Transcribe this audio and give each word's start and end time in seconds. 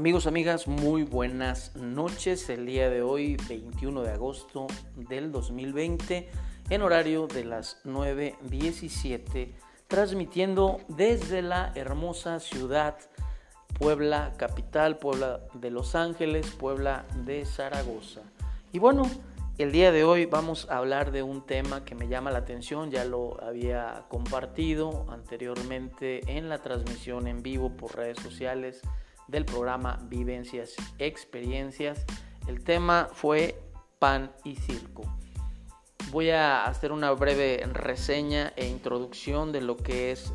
Amigos, 0.00 0.26
amigas, 0.26 0.66
muy 0.66 1.02
buenas 1.02 1.76
noches. 1.76 2.48
El 2.48 2.64
día 2.64 2.88
de 2.88 3.02
hoy, 3.02 3.36
21 3.50 4.00
de 4.00 4.10
agosto 4.10 4.66
del 4.96 5.30
2020, 5.30 6.30
en 6.70 6.80
horario 6.80 7.26
de 7.26 7.44
las 7.44 7.84
9.17, 7.84 9.52
transmitiendo 9.88 10.78
desde 10.88 11.42
la 11.42 11.72
hermosa 11.74 12.40
ciudad 12.40 12.96
Puebla 13.78 14.32
capital, 14.38 14.96
Puebla 14.96 15.42
de 15.52 15.70
Los 15.70 15.94
Ángeles, 15.94 16.46
Puebla 16.52 17.04
de 17.26 17.44
Zaragoza. 17.44 18.22
Y 18.72 18.78
bueno, 18.78 19.02
el 19.58 19.70
día 19.70 19.92
de 19.92 20.04
hoy 20.04 20.24
vamos 20.24 20.66
a 20.70 20.78
hablar 20.78 21.12
de 21.12 21.22
un 21.22 21.44
tema 21.44 21.84
que 21.84 21.94
me 21.94 22.08
llama 22.08 22.30
la 22.30 22.38
atención, 22.38 22.90
ya 22.90 23.04
lo 23.04 23.38
había 23.44 24.06
compartido 24.08 25.04
anteriormente 25.10 26.22
en 26.38 26.48
la 26.48 26.56
transmisión 26.56 27.26
en 27.26 27.42
vivo 27.42 27.76
por 27.76 27.94
redes 27.96 28.18
sociales 28.20 28.80
del 29.30 29.44
programa 29.44 29.98
Vivencias 30.08 30.74
Experiencias. 30.98 32.04
El 32.46 32.64
tema 32.64 33.08
fue 33.12 33.60
pan 33.98 34.32
y 34.44 34.56
circo. 34.56 35.02
Voy 36.10 36.30
a 36.30 36.64
hacer 36.64 36.90
una 36.90 37.12
breve 37.12 37.62
reseña 37.72 38.52
e 38.56 38.66
introducción 38.66 39.52
de 39.52 39.60
lo 39.60 39.76
que 39.76 40.10
es 40.10 40.32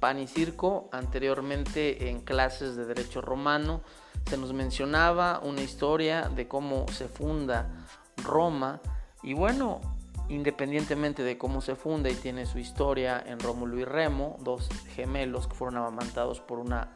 pan 0.00 0.18
y 0.18 0.26
circo. 0.26 0.88
Anteriormente 0.92 2.10
en 2.10 2.20
clases 2.20 2.76
de 2.76 2.84
derecho 2.84 3.22
romano 3.22 3.80
se 4.28 4.36
nos 4.36 4.52
mencionaba 4.52 5.40
una 5.42 5.62
historia 5.62 6.28
de 6.28 6.46
cómo 6.46 6.86
se 6.88 7.08
funda 7.08 7.86
Roma 8.22 8.80
y 9.22 9.32
bueno, 9.32 9.80
independientemente 10.28 11.22
de 11.22 11.38
cómo 11.38 11.60
se 11.60 11.74
funda 11.74 12.10
y 12.10 12.14
tiene 12.14 12.44
su 12.44 12.58
historia 12.58 13.22
en 13.24 13.40
Rómulo 13.40 13.78
y 13.78 13.84
Remo, 13.84 14.36
dos 14.40 14.68
gemelos 14.94 15.46
que 15.46 15.54
fueron 15.54 15.78
amamantados 15.78 16.40
por 16.40 16.58
una 16.58 16.90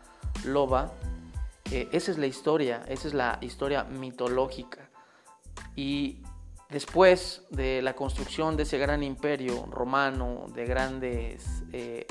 loba, 0.44 0.92
eh, 1.70 1.88
esa 1.92 2.11
es 2.11 2.19
la 2.19 2.27
historia, 2.27 2.84
esa 2.88 3.08
es 3.08 3.14
la 3.14 3.38
historia 3.42 3.84
mitológica. 3.84 4.88
Y 5.77 6.22
después 6.70 7.47
de 7.50 7.83
la 7.83 7.94
construcción 7.94 8.56
de 8.56 8.62
ese 8.62 8.78
gran 8.78 9.02
imperio 9.02 9.66
romano, 9.66 10.47
de 10.55 10.64
grandes 10.64 11.62
eh, 11.72 12.06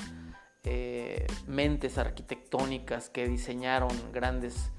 eh, 0.63 1.27
mentes 1.47 1.97
arquitectónicas 1.97 3.09
que 3.09 3.27
diseñaron 3.27 3.89
grandes 4.11 4.71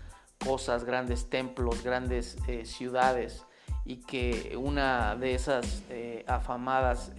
cosas, 0.45 0.85
grandes 0.85 1.29
templos, 1.29 1.83
grandes 1.83 2.37
ciudades, 2.65 3.45
y 3.85 3.97
que 3.97 4.57
una 4.57 5.17
de 5.17 5.35
esas 5.35 5.83
afamadas 6.27 7.11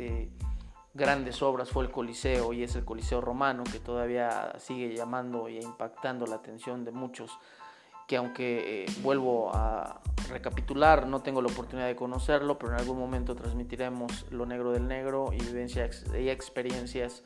grandes 1.00 1.42
obras 1.42 1.70
fue 1.70 1.86
el 1.86 1.92
Coliseo 1.92 2.54
y 2.54 2.62
es 2.62 2.76
el 2.76 2.86
Coliseo 2.86 3.22
romano 3.22 3.64
que 3.64 3.80
todavía 3.80 4.54
sigue 4.60 4.96
llamando 4.96 5.50
y 5.50 5.58
impactando 5.58 6.28
la 6.28 6.36
atención 6.36 6.86
de 6.86 6.92
muchos 6.92 7.40
que 8.08 8.18
aunque 8.18 8.86
eh, 8.86 8.86
vuelvo 9.04 9.52
a 9.54 10.02
recapitular, 10.30 11.06
no 11.06 11.22
tengo 11.22 11.44
la 11.44 11.48
oportunidad 11.48 11.88
de 11.88 11.96
conocerlo, 11.96 12.58
pero 12.58 12.74
en 12.74 12.80
algún 12.80 12.98
momento 12.98 13.36
transmitiremos 13.36 14.26
lo 14.32 14.48
negro 14.48 14.72
del 14.72 14.88
negro 14.88 15.30
y 15.32 15.38
vivencias 15.38 16.06
y 16.20 16.30
experiencias 16.30 17.24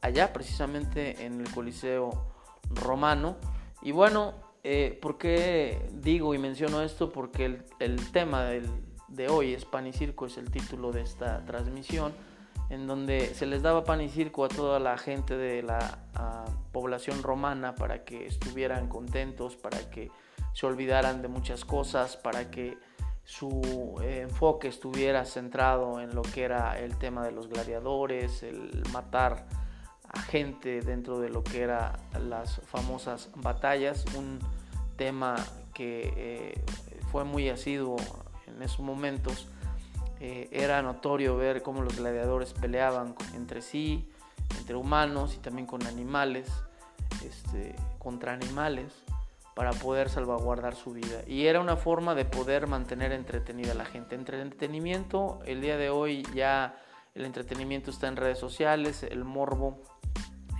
allá, 0.00 0.32
precisamente 0.32 1.26
en 1.26 1.40
el 1.40 1.50
Coliseo 1.52 2.32
romano. 2.70 3.36
Y 3.82 3.92
bueno, 3.92 4.32
eh, 4.62 4.98
¿por 5.02 5.18
qué 5.18 5.90
digo 5.92 6.34
y 6.34 6.38
menciono 6.38 6.80
esto? 6.80 7.12
Porque 7.12 7.44
el, 7.44 7.64
el 7.78 8.10
tema 8.10 8.44
del, 8.44 8.66
de 9.08 9.28
hoy 9.28 9.52
es 9.52 9.66
Pan 9.66 9.86
y 9.86 9.92
Circo, 9.92 10.24
es 10.24 10.38
el 10.38 10.50
título 10.50 10.90
de 10.90 11.02
esta 11.02 11.44
transmisión 11.44 12.14
en 12.70 12.86
donde 12.86 13.34
se 13.34 13.46
les 13.46 13.62
daba 13.62 13.84
pan 13.84 14.00
y 14.00 14.08
circo 14.08 14.44
a 14.44 14.48
toda 14.48 14.78
la 14.78 14.96
gente 14.98 15.36
de 15.36 15.62
la 15.62 15.98
población 16.72 17.22
romana 17.22 17.74
para 17.74 18.04
que 18.04 18.26
estuvieran 18.26 18.88
contentos, 18.88 19.56
para 19.56 19.90
que 19.90 20.10
se 20.52 20.66
olvidaran 20.66 21.22
de 21.22 21.28
muchas 21.28 21.64
cosas, 21.64 22.16
para 22.16 22.50
que 22.50 22.78
su 23.24 23.96
eh, 24.02 24.20
enfoque 24.22 24.68
estuviera 24.68 25.24
centrado 25.24 26.00
en 26.00 26.14
lo 26.14 26.22
que 26.22 26.44
era 26.44 26.78
el 26.78 26.96
tema 26.96 27.24
de 27.24 27.32
los 27.32 27.48
gladiadores, 27.48 28.42
el 28.42 28.82
matar 28.92 29.46
a 30.08 30.20
gente 30.20 30.80
dentro 30.80 31.18
de 31.18 31.30
lo 31.30 31.42
que 31.42 31.62
eran 31.62 31.92
las 32.28 32.60
famosas 32.66 33.30
batallas, 33.36 34.04
un 34.14 34.38
tema 34.96 35.36
que 35.72 36.12
eh, 36.16 36.64
fue 37.10 37.24
muy 37.24 37.48
asiduo 37.48 37.96
en 38.46 38.62
esos 38.62 38.80
momentos 38.80 39.48
eh, 40.26 40.48
era 40.52 40.80
notorio 40.80 41.36
ver 41.36 41.60
cómo 41.60 41.82
los 41.82 41.98
gladiadores 41.98 42.54
peleaban 42.54 43.14
entre 43.34 43.60
sí, 43.60 44.08
entre 44.58 44.74
humanos 44.74 45.34
y 45.34 45.38
también 45.38 45.66
con 45.66 45.86
animales, 45.86 46.50
este, 47.22 47.76
contra 47.98 48.32
animales, 48.32 49.04
para 49.54 49.72
poder 49.72 50.08
salvaguardar 50.08 50.76
su 50.76 50.94
vida. 50.94 51.20
Y 51.26 51.44
era 51.44 51.60
una 51.60 51.76
forma 51.76 52.14
de 52.14 52.24
poder 52.24 52.66
mantener 52.68 53.12
entretenida 53.12 53.72
a 53.72 53.74
la 53.74 53.84
gente. 53.84 54.14
Entretenimiento, 54.14 55.40
el 55.44 55.60
día 55.60 55.76
de 55.76 55.90
hoy 55.90 56.26
ya 56.34 56.74
el 57.14 57.26
entretenimiento 57.26 57.90
está 57.90 58.08
en 58.08 58.16
redes 58.16 58.38
sociales, 58.38 59.02
el 59.02 59.24
morbo 59.24 59.82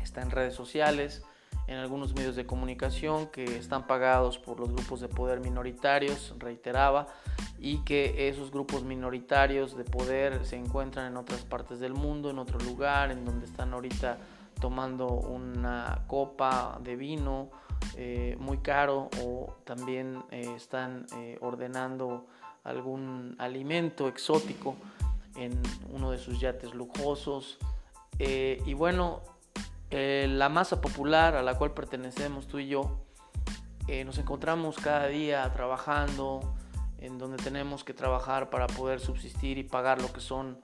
está 0.02 0.20
en 0.20 0.30
redes 0.30 0.52
sociales, 0.52 1.24
en 1.66 1.78
algunos 1.78 2.14
medios 2.14 2.36
de 2.36 2.46
comunicación 2.46 3.28
que 3.28 3.44
están 3.56 3.86
pagados 3.86 4.38
por 4.38 4.60
los 4.60 4.70
grupos 4.70 5.00
de 5.00 5.08
poder 5.08 5.40
minoritarios, 5.40 6.34
reiteraba, 6.38 7.06
y 7.58 7.78
que 7.78 8.28
esos 8.28 8.50
grupos 8.50 8.84
minoritarios 8.84 9.76
de 9.76 9.84
poder 9.84 10.44
se 10.44 10.56
encuentran 10.56 11.06
en 11.06 11.16
otras 11.16 11.42
partes 11.42 11.80
del 11.80 11.94
mundo, 11.94 12.28
en 12.30 12.38
otro 12.38 12.58
lugar, 12.58 13.10
en 13.10 13.24
donde 13.24 13.46
están 13.46 13.72
ahorita 13.72 14.18
tomando 14.60 15.08
una 15.08 16.04
copa 16.06 16.78
de 16.82 16.96
vino 16.96 17.50
eh, 17.96 18.36
muy 18.38 18.58
caro 18.58 19.08
o 19.22 19.56
también 19.64 20.22
eh, 20.30 20.52
están 20.56 21.06
eh, 21.16 21.38
ordenando 21.40 22.26
algún 22.64 23.36
alimento 23.38 24.08
exótico 24.08 24.76
en 25.36 25.60
uno 25.92 26.10
de 26.10 26.18
sus 26.18 26.40
yates 26.40 26.74
lujosos. 26.74 27.58
y 28.18 28.74
bueno, 28.74 29.20
la 29.94 30.48
masa 30.48 30.80
popular 30.80 31.36
a 31.36 31.42
la 31.42 31.56
cual 31.56 31.72
pertenecemos 31.72 32.48
tú 32.48 32.58
y 32.58 32.68
yo, 32.68 33.04
nos 34.04 34.18
encontramos 34.18 34.76
cada 34.76 35.06
día 35.06 35.48
trabajando, 35.52 36.54
en 37.04 37.18
donde 37.18 37.36
tenemos 37.36 37.84
que 37.84 37.92
trabajar 37.92 38.48
para 38.48 38.66
poder 38.66 38.98
subsistir 38.98 39.58
y 39.58 39.62
pagar 39.62 40.00
lo 40.00 40.10
que 40.10 40.20
son 40.20 40.58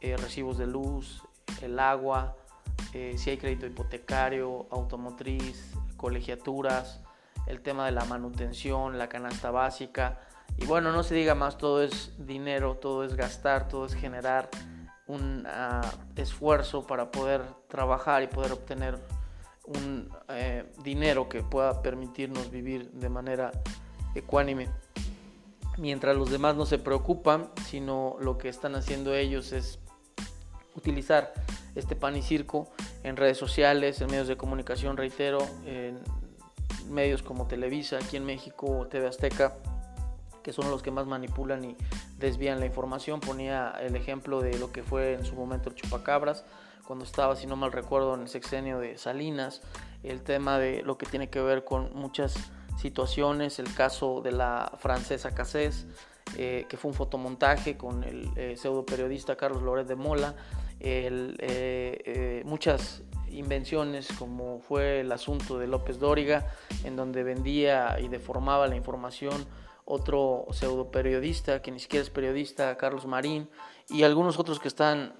eh, 0.00 0.16
recibos 0.16 0.56
de 0.56 0.66
luz, 0.66 1.22
el 1.60 1.78
agua, 1.78 2.34
eh, 2.94 3.14
si 3.18 3.30
hay 3.30 3.36
crédito 3.36 3.66
hipotecario, 3.66 4.66
automotriz, 4.70 5.74
colegiaturas, 5.98 7.02
el 7.46 7.60
tema 7.60 7.84
de 7.84 7.92
la 7.92 8.06
manutención, 8.06 8.96
la 8.96 9.08
canasta 9.08 9.50
básica. 9.50 10.18
Y 10.56 10.64
bueno, 10.64 10.92
no 10.92 11.02
se 11.02 11.14
diga 11.14 11.34
más, 11.34 11.58
todo 11.58 11.82
es 11.82 12.14
dinero, 12.18 12.76
todo 12.76 13.04
es 13.04 13.14
gastar, 13.14 13.68
todo 13.68 13.84
es 13.84 13.94
generar 13.94 14.48
un 15.12 15.46
ah, 15.46 15.82
esfuerzo 16.16 16.86
para 16.86 17.10
poder 17.10 17.42
trabajar 17.68 18.22
y 18.22 18.28
poder 18.28 18.52
obtener 18.52 18.98
un 19.64 20.10
eh, 20.28 20.64
dinero 20.82 21.28
que 21.28 21.42
pueda 21.42 21.82
permitirnos 21.82 22.50
vivir 22.50 22.90
de 22.92 23.08
manera 23.08 23.52
ecuánime. 24.14 24.70
Mientras 25.76 26.16
los 26.16 26.30
demás 26.30 26.56
no 26.56 26.64
se 26.64 26.78
preocupan, 26.78 27.50
sino 27.66 28.16
lo 28.20 28.38
que 28.38 28.48
están 28.48 28.74
haciendo 28.74 29.14
ellos 29.14 29.52
es 29.52 29.78
utilizar 30.74 31.32
este 31.74 31.94
pan 31.94 32.16
y 32.16 32.22
circo 32.22 32.70
en 33.02 33.16
redes 33.16 33.36
sociales, 33.36 34.00
en 34.00 34.10
medios 34.10 34.28
de 34.28 34.36
comunicación, 34.36 34.96
reitero, 34.96 35.38
en 35.66 36.00
medios 36.88 37.22
como 37.22 37.46
Televisa, 37.46 37.98
aquí 37.98 38.16
en 38.16 38.24
México, 38.24 38.86
TV 38.90 39.06
Azteca, 39.06 39.56
que 40.42 40.52
son 40.52 40.70
los 40.70 40.82
que 40.82 40.90
más 40.90 41.06
manipulan 41.06 41.64
y 41.64 41.76
desvían 42.18 42.60
la 42.60 42.66
información. 42.66 43.20
Ponía 43.20 43.70
el 43.80 43.96
ejemplo 43.96 44.40
de 44.40 44.58
lo 44.58 44.72
que 44.72 44.82
fue 44.82 45.14
en 45.14 45.24
su 45.24 45.34
momento 45.34 45.68
el 45.68 45.74
chupacabras, 45.74 46.44
cuando 46.86 47.04
estaba, 47.04 47.36
si 47.36 47.46
no 47.46 47.56
mal 47.56 47.72
recuerdo, 47.72 48.14
en 48.14 48.22
el 48.22 48.28
sexenio 48.28 48.78
de 48.78 48.98
Salinas, 48.98 49.62
el 50.02 50.22
tema 50.22 50.58
de 50.58 50.82
lo 50.82 50.98
que 50.98 51.06
tiene 51.06 51.30
que 51.30 51.40
ver 51.40 51.64
con 51.64 51.94
muchas 51.94 52.34
situaciones, 52.76 53.58
el 53.58 53.72
caso 53.72 54.20
de 54.20 54.32
la 54.32 54.72
francesa 54.78 55.34
Cassés, 55.34 55.86
eh, 56.36 56.66
que 56.68 56.76
fue 56.76 56.90
un 56.90 56.94
fotomontaje 56.96 57.76
con 57.76 58.04
el 58.04 58.30
eh, 58.36 58.56
pseudo 58.56 58.84
periodista 58.86 59.36
Carlos 59.36 59.62
Loret 59.62 59.86
de 59.86 59.96
Mola, 59.96 60.34
eh, 60.80 62.42
muchas 62.44 63.02
invenciones 63.30 64.08
como 64.18 64.60
fue 64.60 65.00
el 65.00 65.12
asunto 65.12 65.58
de 65.58 65.66
López 65.66 65.98
Dóriga, 65.98 66.46
en 66.84 66.96
donde 66.96 67.22
vendía 67.22 67.98
y 68.00 68.08
deformaba 68.08 68.66
la 68.66 68.76
información 68.76 69.46
otro 69.84 70.46
pseudo 70.52 70.90
periodista, 70.90 71.62
que 71.62 71.70
ni 71.70 71.78
siquiera 71.78 72.02
es 72.02 72.10
periodista, 72.10 72.76
Carlos 72.76 73.06
Marín, 73.06 73.48
y 73.88 74.04
algunos 74.04 74.38
otros 74.38 74.58
que 74.60 74.68
están, 74.68 75.14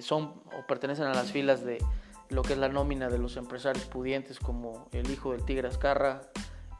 son 0.00 0.42
o 0.46 0.66
pertenecen 0.66 1.06
a 1.06 1.14
las 1.14 1.32
filas 1.32 1.64
de 1.64 1.78
lo 2.32 2.42
que 2.42 2.54
es 2.54 2.58
la 2.58 2.68
nómina 2.68 3.08
de 3.08 3.18
los 3.18 3.36
empresarios 3.36 3.84
pudientes, 3.84 4.38
como 4.38 4.88
el 4.92 5.10
hijo 5.10 5.32
del 5.32 5.44
Tigre 5.44 5.68
Azcarra, 5.68 6.22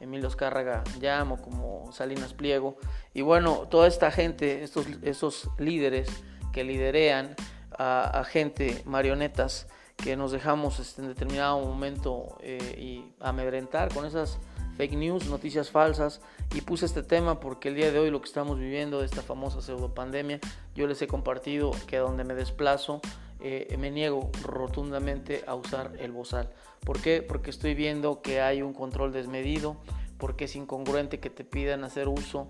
Emilio 0.00 0.28
Escárraga 0.28 0.82
Llamo, 1.00 1.40
como 1.40 1.92
Salinas 1.92 2.34
Pliego. 2.34 2.76
Y 3.14 3.22
bueno, 3.22 3.68
toda 3.70 3.86
esta 3.86 4.10
gente, 4.10 4.64
estos, 4.64 4.86
esos 5.02 5.48
líderes 5.58 6.08
que 6.52 6.64
liderean 6.64 7.36
a, 7.78 8.24
gente, 8.28 8.82
marionetas, 8.84 9.68
que 9.96 10.16
nos 10.16 10.32
dejamos 10.32 10.80
este, 10.80 11.02
en 11.02 11.08
determinado 11.08 11.60
momento 11.60 12.36
eh, 12.40 12.58
y 12.78 13.14
amedrentar 13.20 13.94
con 13.94 14.04
esas 14.04 14.38
fake 14.82 14.96
news, 14.96 15.26
noticias 15.26 15.70
falsas 15.70 16.20
y 16.56 16.60
puse 16.62 16.86
este 16.86 17.04
tema 17.04 17.38
porque 17.38 17.68
el 17.68 17.76
día 17.76 17.92
de 17.92 18.00
hoy 18.00 18.10
lo 18.10 18.20
que 18.20 18.26
estamos 18.26 18.58
viviendo 18.58 18.98
de 18.98 19.06
esta 19.06 19.22
famosa 19.22 19.62
pseudopandemia, 19.62 20.40
yo 20.74 20.88
les 20.88 21.00
he 21.02 21.06
compartido 21.06 21.70
que 21.86 21.98
donde 21.98 22.24
me 22.24 22.34
desplazo 22.34 23.00
eh, 23.38 23.72
me 23.78 23.92
niego 23.92 24.32
rotundamente 24.42 25.44
a 25.46 25.54
usar 25.54 25.92
el 26.00 26.10
bozal. 26.10 26.50
¿Por 26.84 27.00
qué? 27.00 27.22
Porque 27.22 27.50
estoy 27.50 27.76
viendo 27.76 28.22
que 28.22 28.40
hay 28.40 28.60
un 28.60 28.74
control 28.74 29.12
desmedido, 29.12 29.76
porque 30.18 30.46
es 30.46 30.56
incongruente 30.56 31.20
que 31.20 31.30
te 31.30 31.44
pidan 31.44 31.84
hacer 31.84 32.08
uso 32.08 32.48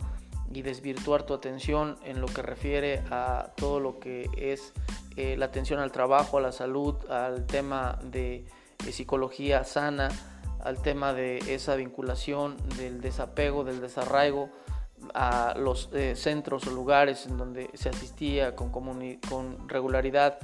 y 0.50 0.62
desvirtuar 0.62 1.24
tu 1.24 1.34
atención 1.34 1.98
en 2.02 2.22
lo 2.22 2.28
que 2.28 2.40
refiere 2.40 3.02
a 3.10 3.52
todo 3.58 3.78
lo 3.78 3.98
que 3.98 4.30
es 4.38 4.72
eh, 5.18 5.36
la 5.36 5.44
atención 5.44 5.80
al 5.80 5.92
trabajo, 5.92 6.38
a 6.38 6.40
la 6.40 6.52
salud, 6.52 6.94
al 7.10 7.46
tema 7.46 7.98
de, 8.02 8.46
psicología 8.90 9.64
sana, 9.64 10.08
al 10.62 10.80
tema 10.80 11.12
de 11.12 11.38
esa 11.48 11.76
vinculación, 11.76 12.56
del 12.76 13.00
desapego, 13.00 13.64
del 13.64 13.80
desarraigo 13.80 14.50
a 15.14 15.54
los 15.58 15.88
eh, 15.92 16.14
centros 16.14 16.66
o 16.66 16.70
lugares 16.70 17.26
en 17.26 17.36
donde 17.36 17.70
se 17.74 17.88
asistía 17.88 18.54
con, 18.54 18.70
con 18.70 19.68
regularidad 19.68 20.38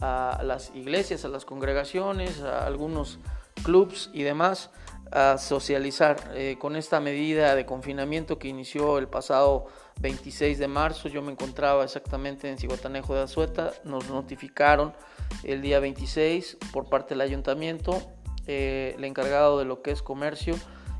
a 0.00 0.42
las 0.44 0.70
iglesias, 0.74 1.24
a 1.24 1.28
las 1.28 1.44
congregaciones, 1.44 2.40
a 2.40 2.66
algunos 2.66 3.18
clubs 3.64 4.10
y 4.12 4.22
demás 4.22 4.70
a 5.10 5.38
socializar 5.38 6.32
eh, 6.34 6.56
con 6.58 6.76
esta 6.76 6.98
medida 6.98 7.54
de 7.54 7.64
confinamiento 7.66 8.38
que 8.38 8.48
inició 8.48 8.98
el 8.98 9.06
pasado 9.06 9.66
26 10.00 10.58
de 10.58 10.68
marzo. 10.68 11.08
Yo 11.08 11.22
me 11.22 11.30
encontraba 11.30 11.84
exactamente 11.84 12.50
en 12.50 12.58
Ciguatanejo 12.58 13.14
de 13.14 13.22
Azueta. 13.22 13.72
Nos 13.84 14.08
notificaron 14.08 14.92
el 15.44 15.62
día 15.62 15.78
26 15.78 16.58
por 16.72 16.88
parte 16.88 17.10
del 17.10 17.20
ayuntamiento, 17.20 18.02
eh, 18.46 18.94
el 18.96 19.04
encargado 19.04 19.58
de 19.58 19.64
lo 19.64 19.82
que 19.82 19.90
es 19.90 20.02
comercio, 20.02 20.54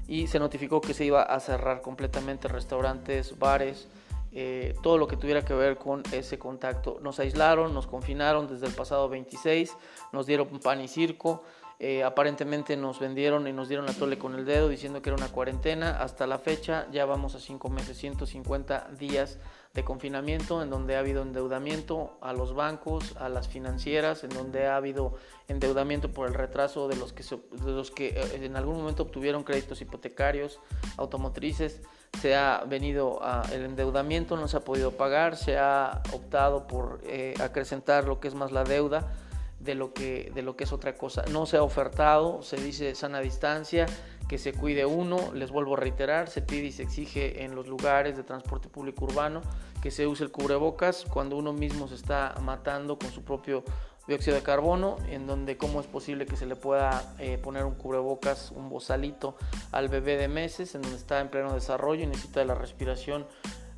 y 0.07 0.27
se 0.27 0.39
notificó 0.39 0.81
que 0.81 0.95
se 0.95 1.05
iba 1.05 1.23
a 1.23 1.41
cerrar 1.41 1.81
completamente 1.81 2.49
restaurantes, 2.49 3.39
bares, 3.39 3.89
eh, 4.37 4.75
todo 4.83 4.99
lo 4.99 5.07
que 5.07 5.17
tuviera 5.17 5.45
que 5.45 5.55
ver 5.55 5.77
con 5.77 6.03
ese 6.13 6.39
contacto. 6.39 6.99
Nos 7.01 7.21
aislaron, 7.21 7.73
nos 7.73 7.87
confinaron 7.87 8.49
desde 8.49 8.67
el 8.67 8.73
pasado 8.73 9.09
26, 9.09 9.77
nos 10.13 10.27
dieron 10.27 10.49
pan 10.61 10.81
y 10.81 10.89
circo. 10.89 11.45
Eh, 11.79 12.03
aparentemente 12.03 12.77
nos 12.77 13.01
vendieron 13.01 13.47
y 13.49 13.53
nos 13.53 13.69
dieron 13.69 13.87
la 13.87 13.93
tole 13.93 14.17
con 14.17 14.35
el 14.35 14.45
dedo 14.45 14.69
diciendo 14.69 15.03
que 15.03 15.11
era 15.11 15.17
una 15.17 15.29
cuarentena. 15.29 16.01
Hasta 16.01 16.27
la 16.27 16.39
fecha 16.39 16.87
ya 16.91 17.05
vamos 17.05 17.35
a 17.37 17.41
5 17.41 17.69
meses, 17.71 17.97
150 17.97 18.89
días 18.99 19.39
de 19.75 19.85
confinamiento 19.85 20.63
en 20.63 20.71
donde 20.71 20.95
ha 20.95 21.01
habido 21.01 21.23
endeudamiento 21.23 22.17
a 22.21 22.33
los 22.33 22.55
bancos, 22.55 23.17
a 23.17 23.29
las 23.29 23.49
financieras, 23.49 24.23
en 24.23 24.31
donde 24.31 24.69
ha 24.69 24.77
habido 24.77 25.15
endeudamiento 25.49 26.13
por 26.13 26.29
el 26.29 26.35
retraso 26.35 26.87
de 26.87 26.95
los 26.95 27.13
que, 27.13 27.25
de 27.25 27.73
los 27.73 27.91
que 27.91 28.11
eh, 28.11 28.45
en 28.45 28.57
algún 28.57 28.77
momento 28.77 29.03
obtuvieron 29.03 29.43
créditos 29.43 29.81
hipotecarios, 29.81 30.61
automotrices. 30.97 31.83
Se 32.23 32.37
ha 32.37 32.63
venido 32.69 33.19
a, 33.21 33.43
el 33.53 33.65
endeudamiento, 33.65 34.37
no 34.37 34.47
se 34.47 34.59
ha 34.59 34.61
podido 34.61 34.93
pagar, 34.93 35.37
se 35.37 35.59
ha 35.59 36.03
optado 36.13 36.69
por 36.69 37.01
eh, 37.05 37.35
acrecentar 37.41 38.05
lo 38.05 38.21
que 38.21 38.29
es 38.29 38.35
más 38.37 38.53
la 38.53 38.63
deuda 38.63 39.13
de 39.59 39.75
lo 39.75 39.93
que, 39.93 40.31
de 40.33 40.43
lo 40.43 40.57
que 40.57 40.65
es 40.65 40.73
otra 40.73 40.97
cosa. 40.97 41.25
No 41.33 41.47
se 41.47 41.57
ha 41.57 41.65
ofertado, 41.65 42.43
se 42.43 42.57
dice 42.57 42.95
sana 42.95 43.19
distancia, 43.19 43.87
que 44.29 44.39
se 44.39 44.53
cuide 44.53 44.87
uno, 44.87 45.33
les 45.35 45.51
vuelvo 45.51 45.75
a 45.75 45.81
reiterar, 45.81 46.29
se 46.29 46.43
pide 46.43 46.67
y 46.67 46.73
se 46.73 46.83
exige 46.83 47.45
en 47.45 47.55
los 47.55 47.69
lugares 47.69 48.17
de 48.17 48.23
transporte 48.23 48.69
público 48.69 49.05
urbano 49.05 49.43
que 49.83 49.91
se 49.91 50.07
use 50.07 50.25
el 50.25 50.31
cubrebocas 50.31 51.05
cuando 51.05 51.37
uno 51.37 51.53
mismo 51.53 51.89
se 51.89 51.95
está 51.95 52.35
matando 52.43 52.99
con 52.99 53.11
su 53.11 53.23
propio 53.23 53.65
dióxido 54.07 54.37
de 54.37 54.43
carbono, 54.43 54.97
en 55.09 55.27
donde 55.27 55.57
cómo 55.57 55.81
es 55.81 55.87
posible 55.87 56.27
que 56.27 56.37
se 56.37 56.47
le 56.47 56.57
pueda 56.57 57.15
eh, 57.19 57.39
poner 57.39 57.65
un 57.65 57.75
cubrebocas, 57.75 58.51
un 58.51 58.69
bozalito 58.69 59.37
al 59.73 59.89
bebé 59.89 60.17
de 60.17 60.29
meses, 60.29 60.75
en 60.75 60.83
donde 60.83 60.97
está 60.97 61.21
en 61.21 61.29
pleno 61.29 61.53
desarrollo 61.53 62.03
y 62.03 62.07
necesita 62.07 62.41
de 62.41 62.47
la 62.47 62.55
respiración 62.55 63.27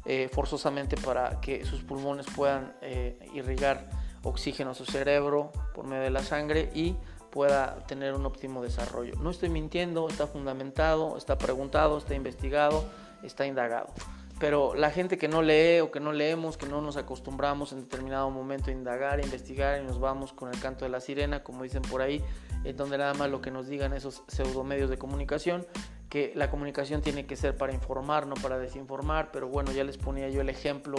eh, 0.05 0.29
forzosamente 0.33 0.97
para 0.97 1.41
que 1.41 1.65
sus 1.65 1.83
pulmones 1.83 2.27
puedan 2.35 2.75
eh, 2.83 3.19
irrigar 3.35 3.89
oxígeno 4.23 4.71
a 4.71 4.75
su 4.75 4.85
cerebro 4.85 5.53
por 5.75 5.87
medio 5.87 6.03
de 6.03 6.11
la 6.11 6.23
sangre 6.23 6.71
y 6.75 6.97
pueda 7.37 7.85
tener 7.87 8.15
un 8.15 8.25
óptimo 8.25 8.63
desarrollo. 8.63 9.13
No 9.21 9.29
estoy 9.29 9.51
mintiendo, 9.51 10.09
está 10.09 10.27
fundamentado, 10.27 11.19
está 11.19 11.37
preguntado, 11.37 11.99
está 11.99 12.15
investigado, 12.15 12.83
está 13.23 13.47
indagado. 13.47 13.89
Pero 14.41 14.75
la 14.75 14.91
gente 14.91 15.19
que 15.19 15.29
no 15.29 15.43
lee 15.43 15.81
o 15.81 15.91
que 15.91 16.01
no 16.01 16.15
leemos, 16.15 16.57
que 16.57 16.65
no 16.65 16.81
nos 16.81 16.97
acostumbramos 16.97 17.73
en 17.73 17.83
determinado 17.83 18.31
momento 18.31 18.71
a 18.71 18.73
indagar, 18.73 19.19
a 19.19 19.23
investigar 19.23 19.83
y 19.83 19.85
nos 19.85 20.01
vamos 20.01 20.33
con 20.33 20.49
el 20.49 20.59
canto 20.59 20.87
de 20.87 20.91
la 20.91 20.99
sirena, 20.99 21.43
como 21.43 21.63
dicen 21.63 21.83
por 21.83 22.01
ahí, 22.01 22.25
en 22.65 22.75
donde 22.75 22.97
nada 22.97 23.13
más 23.13 23.29
lo 23.29 23.43
que 23.43 23.51
nos 23.51 23.67
digan 23.67 23.93
esos 23.93 24.23
pseudomedios 24.29 24.89
de 24.89 24.97
comunicación, 24.97 25.67
que 26.09 26.33
la 26.37 26.51
comunicación 26.51 27.03
tiene 27.03 27.27
que 27.27 27.37
ser 27.37 27.55
para 27.59 27.75
informar, 27.75 28.27
no 28.27 28.35
para 28.37 28.57
desinformar, 28.57 29.31
pero 29.31 29.47
bueno, 29.49 29.73
ya 29.73 29.85
les 29.85 29.99
ponía 29.99 30.31
yo 30.31 30.41
el 30.41 30.49
ejemplo 30.49 30.97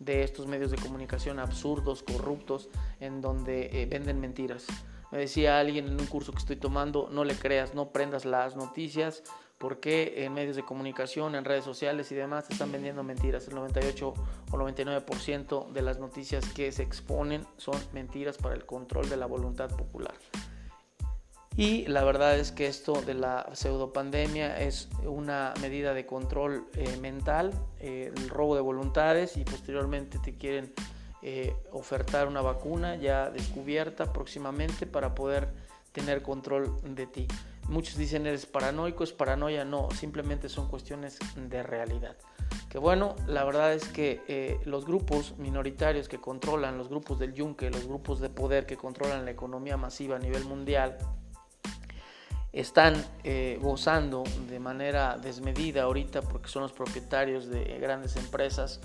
de 0.00 0.24
estos 0.24 0.48
medios 0.48 0.72
de 0.72 0.78
comunicación 0.78 1.38
absurdos, 1.38 2.02
corruptos, 2.02 2.70
en 2.98 3.20
donde 3.20 3.82
eh, 3.82 3.86
venden 3.86 4.18
mentiras. 4.18 4.66
Me 5.12 5.18
decía 5.18 5.58
alguien 5.60 5.86
en 5.86 6.00
un 6.00 6.06
curso 6.06 6.32
que 6.32 6.38
estoy 6.38 6.56
tomando, 6.56 7.08
no 7.10 7.24
le 7.24 7.34
creas, 7.34 7.74
no 7.74 7.90
prendas 7.90 8.24
las 8.24 8.56
noticias, 8.56 9.22
porque 9.58 10.24
en 10.24 10.34
medios 10.34 10.56
de 10.56 10.62
comunicación, 10.62 11.34
en 11.34 11.44
redes 11.44 11.64
sociales 11.64 12.12
y 12.12 12.14
demás, 12.14 12.46
están 12.50 12.72
vendiendo 12.72 13.02
mentiras. 13.02 13.48
El 13.48 13.54
98 13.54 14.08
o 14.08 14.56
99% 14.56 15.72
de 15.72 15.82
las 15.82 15.98
noticias 15.98 16.46
que 16.50 16.72
se 16.72 16.82
exponen 16.82 17.46
son 17.56 17.76
mentiras 17.92 18.36
para 18.36 18.54
el 18.54 18.66
control 18.66 19.08
de 19.08 19.16
la 19.16 19.26
voluntad 19.26 19.70
popular. 19.70 20.14
Y 21.56 21.86
la 21.86 22.04
verdad 22.04 22.38
es 22.38 22.52
que 22.52 22.66
esto 22.66 23.00
de 23.00 23.14
la 23.14 23.48
pseudopandemia 23.54 24.60
es 24.60 24.90
una 25.04 25.54
medida 25.62 25.94
de 25.94 26.04
control 26.04 26.66
eh, 26.74 26.98
mental, 27.00 27.54
eh, 27.80 28.12
el 28.14 28.28
robo 28.28 28.56
de 28.56 28.60
voluntades 28.60 29.38
y 29.38 29.44
posteriormente 29.44 30.18
te 30.18 30.36
quieren 30.36 30.74
eh, 31.28 31.56
ofertar 31.72 32.28
una 32.28 32.40
vacuna 32.40 32.94
ya 32.94 33.30
descubierta 33.30 34.12
próximamente 34.12 34.86
para 34.86 35.16
poder 35.16 35.48
tener 35.90 36.22
control 36.22 36.72
de 36.94 37.08
ti. 37.08 37.26
Muchos 37.68 37.96
dicen 37.96 38.28
eres 38.28 38.46
paranoico, 38.46 39.02
es 39.02 39.12
paranoia, 39.12 39.64
no, 39.64 39.88
simplemente 39.90 40.48
son 40.48 40.68
cuestiones 40.68 41.18
de 41.34 41.64
realidad. 41.64 42.16
Que 42.68 42.78
bueno, 42.78 43.16
la 43.26 43.42
verdad 43.42 43.72
es 43.72 43.88
que 43.88 44.60
los 44.66 44.86
grupos 44.86 45.36
minoritarios 45.36 46.08
que 46.08 46.20
controlan, 46.20 46.78
los 46.78 46.88
grupos 46.88 47.18
del 47.18 47.34
yunque, 47.34 47.70
los 47.70 47.88
grupos 47.88 48.20
de 48.20 48.28
poder 48.28 48.64
que 48.64 48.76
controlan 48.76 49.24
la 49.24 49.32
economía 49.32 49.76
masiva 49.76 50.14
a 50.14 50.20
nivel 50.20 50.44
mundial, 50.44 50.96
están 52.56 52.94
eh, 53.22 53.58
gozando 53.60 54.24
de 54.48 54.58
manera 54.58 55.18
desmedida 55.18 55.82
ahorita 55.82 56.22
porque 56.22 56.48
son 56.48 56.62
los 56.62 56.72
propietarios 56.72 57.48
de 57.48 57.78
grandes 57.78 58.16
empresas 58.16 58.80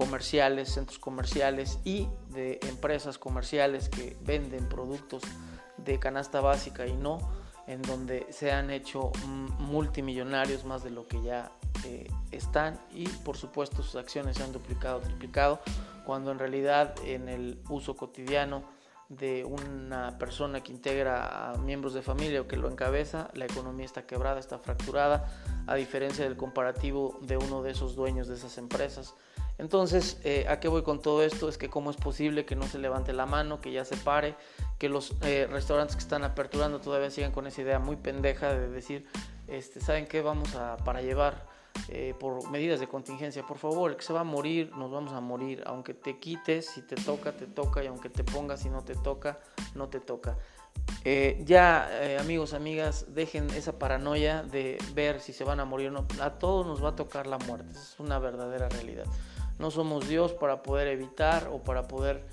comerciales, 0.00 0.70
centros 0.70 0.98
comerciales 0.98 1.78
y 1.84 2.08
de 2.30 2.58
empresas 2.62 3.18
comerciales 3.18 3.90
que 3.90 4.16
venden 4.22 4.66
productos 4.66 5.22
de 5.76 5.98
canasta 5.98 6.40
básica 6.40 6.86
y 6.86 6.94
no, 6.94 7.18
en 7.66 7.82
donde 7.82 8.26
se 8.30 8.50
han 8.50 8.70
hecho 8.70 9.12
multimillonarios 9.58 10.64
más 10.64 10.82
de 10.82 10.88
lo 10.88 11.06
que 11.06 11.20
ya 11.20 11.52
eh, 11.84 12.10
están 12.30 12.80
y 12.94 13.08
por 13.08 13.36
supuesto 13.36 13.82
sus 13.82 13.96
acciones 13.96 14.38
se 14.38 14.42
han 14.42 14.52
duplicado, 14.52 15.00
triplicado, 15.00 15.60
cuando 16.06 16.32
en 16.32 16.38
realidad 16.38 16.94
en 17.04 17.28
el 17.28 17.60
uso 17.68 17.94
cotidiano 17.94 18.64
de 19.10 19.44
una 19.44 20.16
persona 20.16 20.62
que 20.62 20.72
integra 20.72 21.50
a 21.50 21.58
miembros 21.58 21.92
de 21.92 22.00
familia 22.00 22.40
o 22.40 22.46
que 22.48 22.56
lo 22.56 22.70
encabeza, 22.70 23.28
la 23.34 23.44
economía 23.44 23.84
está 23.84 24.06
quebrada, 24.06 24.40
está 24.40 24.58
fracturada, 24.60 25.28
a 25.66 25.74
diferencia 25.74 26.24
del 26.24 26.38
comparativo 26.38 27.18
de 27.20 27.36
uno 27.36 27.62
de 27.62 27.72
esos 27.72 27.96
dueños 27.96 28.28
de 28.28 28.36
esas 28.36 28.56
empresas. 28.56 29.14
Entonces, 29.60 30.18
eh, 30.24 30.46
¿a 30.48 30.58
qué 30.58 30.68
voy 30.68 30.82
con 30.82 31.02
todo 31.02 31.22
esto? 31.22 31.46
Es 31.46 31.58
que 31.58 31.68
cómo 31.68 31.90
es 31.90 31.96
posible 31.98 32.46
que 32.46 32.56
no 32.56 32.66
se 32.66 32.78
levante 32.78 33.12
la 33.12 33.26
mano, 33.26 33.60
que 33.60 33.70
ya 33.70 33.84
se 33.84 33.94
pare, 33.98 34.34
que 34.78 34.88
los 34.88 35.12
eh, 35.20 35.46
restaurantes 35.50 35.96
que 35.96 36.02
están 36.02 36.24
aperturando 36.24 36.80
todavía 36.80 37.10
sigan 37.10 37.30
con 37.30 37.46
esa 37.46 37.60
idea 37.60 37.78
muy 37.78 37.96
pendeja 37.96 38.54
de 38.54 38.70
decir, 38.70 39.04
este, 39.48 39.80
¿saben 39.80 40.06
qué? 40.06 40.22
Vamos 40.22 40.54
a, 40.54 40.78
para 40.78 41.02
llevar 41.02 41.46
eh, 41.88 42.14
por 42.18 42.50
medidas 42.50 42.80
de 42.80 42.88
contingencia. 42.88 43.46
Por 43.46 43.58
favor, 43.58 43.90
el 43.90 43.98
que 43.98 44.02
se 44.02 44.14
va 44.14 44.20
a 44.20 44.24
morir, 44.24 44.72
nos 44.74 44.90
vamos 44.90 45.12
a 45.12 45.20
morir. 45.20 45.62
Aunque 45.66 45.92
te 45.92 46.18
quites, 46.18 46.64
si 46.64 46.80
te 46.80 46.96
toca, 46.96 47.32
te 47.32 47.46
toca. 47.46 47.84
Y 47.84 47.86
aunque 47.88 48.08
te 48.08 48.24
pongas, 48.24 48.60
si 48.60 48.70
no 48.70 48.82
te 48.82 48.94
toca, 48.94 49.40
no 49.74 49.90
te 49.90 50.00
toca. 50.00 50.38
Eh, 51.04 51.42
ya, 51.44 52.16
amigos, 52.18 52.54
amigas, 52.54 53.14
dejen 53.14 53.50
esa 53.50 53.78
paranoia 53.78 54.42
de 54.42 54.78
ver 54.94 55.20
si 55.20 55.34
se 55.34 55.44
van 55.44 55.60
a 55.60 55.66
morir 55.66 55.88
o 55.88 55.90
no. 55.90 56.06
A 56.22 56.38
todos 56.38 56.66
nos 56.66 56.82
va 56.82 56.90
a 56.90 56.96
tocar 56.96 57.26
la 57.26 57.36
muerte. 57.36 57.72
Es 57.72 57.96
una 57.98 58.18
verdadera 58.18 58.70
realidad. 58.70 59.04
No 59.60 59.70
somos 59.70 60.08
Dios 60.08 60.32
para 60.32 60.62
poder 60.62 60.88
evitar 60.88 61.48
o 61.52 61.58
para 61.58 61.86
poder 61.86 62.26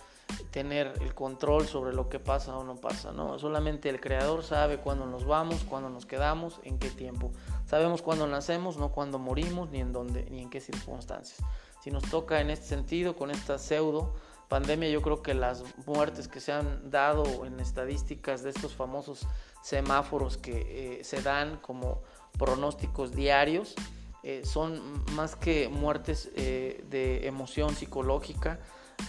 tener 0.51 0.93
el 1.01 1.13
control 1.13 1.67
sobre 1.67 1.93
lo 1.93 2.07
que 2.07 2.19
pasa 2.19 2.57
o 2.57 2.63
no 2.63 2.75
pasa, 2.77 3.11
¿no? 3.11 3.37
Solamente 3.37 3.89
el 3.89 3.99
creador 3.99 4.43
sabe 4.43 4.77
cuándo 4.77 5.05
nos 5.05 5.25
vamos, 5.25 5.65
cuándo 5.65 5.89
nos 5.89 6.05
quedamos, 6.05 6.61
en 6.63 6.79
qué 6.79 6.89
tiempo. 6.89 7.31
Sabemos 7.65 8.01
cuándo 8.01 8.27
nacemos, 8.27 8.77
no 8.77 8.93
cuándo 8.93 9.19
morimos, 9.19 9.69
ni 9.69 9.81
en 9.81 9.91
dónde, 9.91 10.25
ni 10.31 10.41
en 10.41 10.49
qué 10.49 10.61
circunstancias. 10.61 11.37
Si 11.83 11.91
nos 11.91 12.03
toca 12.03 12.39
en 12.39 12.49
este 12.49 12.65
sentido, 12.65 13.15
con 13.15 13.29
esta 13.29 13.57
pseudo 13.57 14.13
pandemia, 14.47 14.89
yo 14.89 15.01
creo 15.01 15.21
que 15.21 15.33
las 15.33 15.63
muertes 15.85 16.29
que 16.29 16.39
se 16.39 16.53
han 16.53 16.89
dado 16.89 17.45
en 17.45 17.59
estadísticas 17.59 18.41
de 18.41 18.51
estos 18.51 18.73
famosos 18.73 19.27
semáforos 19.61 20.37
que 20.37 20.99
eh, 20.99 21.03
se 21.03 21.21
dan 21.21 21.57
como 21.57 22.01
pronósticos 22.37 23.11
diarios. 23.11 23.75
Eh, 24.23 24.43
son 24.45 25.03
más 25.13 25.35
que 25.35 25.69
muertes 25.69 26.31
eh, 26.35 26.83
de 26.89 27.27
emoción 27.27 27.75
psicológica, 27.75 28.59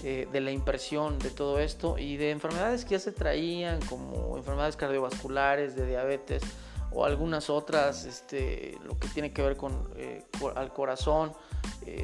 eh, 0.03 0.29
de 0.31 0.41
la 0.41 0.51
impresión 0.51 1.19
de 1.19 1.31
todo 1.31 1.59
esto 1.59 1.99
y 1.99 2.19
de 2.19 2.31
enfermedades 2.31 2.85
que 2.85 2.91
ya 2.93 2.99
se 2.99 3.13
traían 3.13 3.81
como 3.87 4.37
enfermedades 4.37 4.77
cardiovasculares, 4.77 5.75
de 5.75 5.87
diabetes 5.87 6.43
o 6.93 7.05
algunas 7.05 7.49
otras, 7.49 8.05
este, 8.05 8.79
lo 8.85 8.99
que 8.99 9.09
tiene 9.09 9.33
que 9.33 9.43
ver 9.43 9.57
con 9.57 9.91
al 10.55 10.73
corazón, 10.73 11.33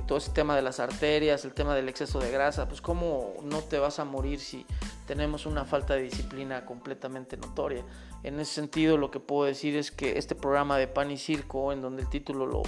todo 0.06 0.18
ese 0.18 0.30
tema 0.32 0.56
de 0.56 0.62
las 0.62 0.80
arterias, 0.80 1.44
el 1.44 1.54
tema 1.54 1.74
del 1.74 1.88
exceso 1.88 2.18
de 2.18 2.30
grasa, 2.30 2.68
pues 2.68 2.80
cómo 2.80 3.34
no 3.42 3.60
te 3.60 3.78
vas 3.78 3.98
a 3.98 4.04
morir 4.04 4.40
si 4.40 4.66
tenemos 5.06 5.46
una 5.46 5.64
falta 5.64 5.94
de 5.94 6.02
disciplina 6.02 6.64
completamente 6.64 7.36
notoria. 7.36 7.84
En 8.22 8.40
ese 8.40 8.54
sentido, 8.54 8.96
lo 8.96 9.10
que 9.10 9.20
puedo 9.20 9.44
decir 9.44 9.76
es 9.76 9.90
que 9.90 10.18
este 10.18 10.34
programa 10.34 10.78
de 10.78 10.88
Pan 10.88 11.10
y 11.10 11.18
Circo, 11.18 11.72
en 11.72 11.82
donde 11.82 12.02
el 12.02 12.08
título 12.08 12.46
lo, 12.46 12.62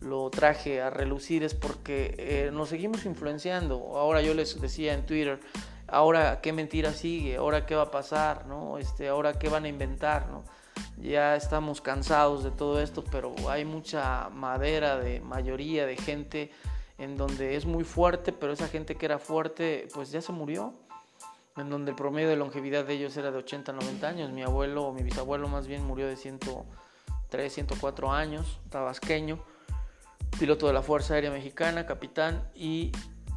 lo, 0.00 0.30
traje 0.30 0.80
a 0.80 0.90
relucir, 0.90 1.42
es 1.42 1.54
porque 1.54 2.14
eh, 2.18 2.50
nos 2.52 2.68
seguimos 2.68 3.04
influenciando. 3.06 3.96
Ahora 3.96 4.22
yo 4.22 4.34
les 4.34 4.60
decía 4.60 4.94
en 4.94 5.04
Twitter, 5.04 5.40
ahora 5.88 6.40
qué 6.40 6.52
mentira 6.52 6.92
sigue, 6.92 7.36
ahora 7.36 7.66
qué 7.66 7.74
va 7.74 7.82
a 7.82 7.90
pasar, 7.90 8.46
¿no? 8.46 8.78
Este, 8.78 9.08
ahora 9.08 9.38
qué 9.38 9.48
van 9.48 9.64
a 9.64 9.68
inventar, 9.68 10.28
¿no? 10.28 10.44
Ya 10.96 11.34
estamos 11.34 11.80
cansados 11.80 12.44
de 12.44 12.52
todo 12.52 12.80
esto, 12.80 13.02
pero 13.10 13.34
hay 13.48 13.64
mucha 13.64 14.28
madera 14.30 14.98
de 14.98 15.20
mayoría 15.20 15.86
de 15.86 15.96
gente 15.96 16.50
en 16.98 17.16
donde 17.16 17.56
es 17.56 17.66
muy 17.66 17.82
fuerte, 17.82 18.32
pero 18.32 18.52
esa 18.52 18.68
gente 18.68 18.94
que 18.94 19.06
era 19.06 19.18
fuerte, 19.18 19.88
pues 19.92 20.12
ya 20.12 20.20
se 20.20 20.30
murió 20.30 20.72
en 21.56 21.70
donde 21.70 21.90
el 21.90 21.96
promedio 21.96 22.28
de 22.28 22.36
longevidad 22.36 22.84
de 22.84 22.94
ellos 22.94 23.16
era 23.16 23.30
de 23.30 23.38
80 23.38 23.72
a 23.72 23.74
90 23.74 24.08
años. 24.08 24.30
Mi 24.30 24.42
abuelo, 24.42 24.84
o 24.84 24.92
mi 24.92 25.02
bisabuelo 25.02 25.48
más 25.48 25.66
bien, 25.66 25.84
murió 25.84 26.06
de 26.06 26.16
103, 26.16 27.52
104 27.52 28.12
años, 28.12 28.60
tabasqueño, 28.70 29.38
piloto 30.38 30.66
de 30.66 30.72
la 30.72 30.82
Fuerza 30.82 31.14
Aérea 31.14 31.30
Mexicana, 31.30 31.86
capitán. 31.86 32.48
¿Y 32.54 32.92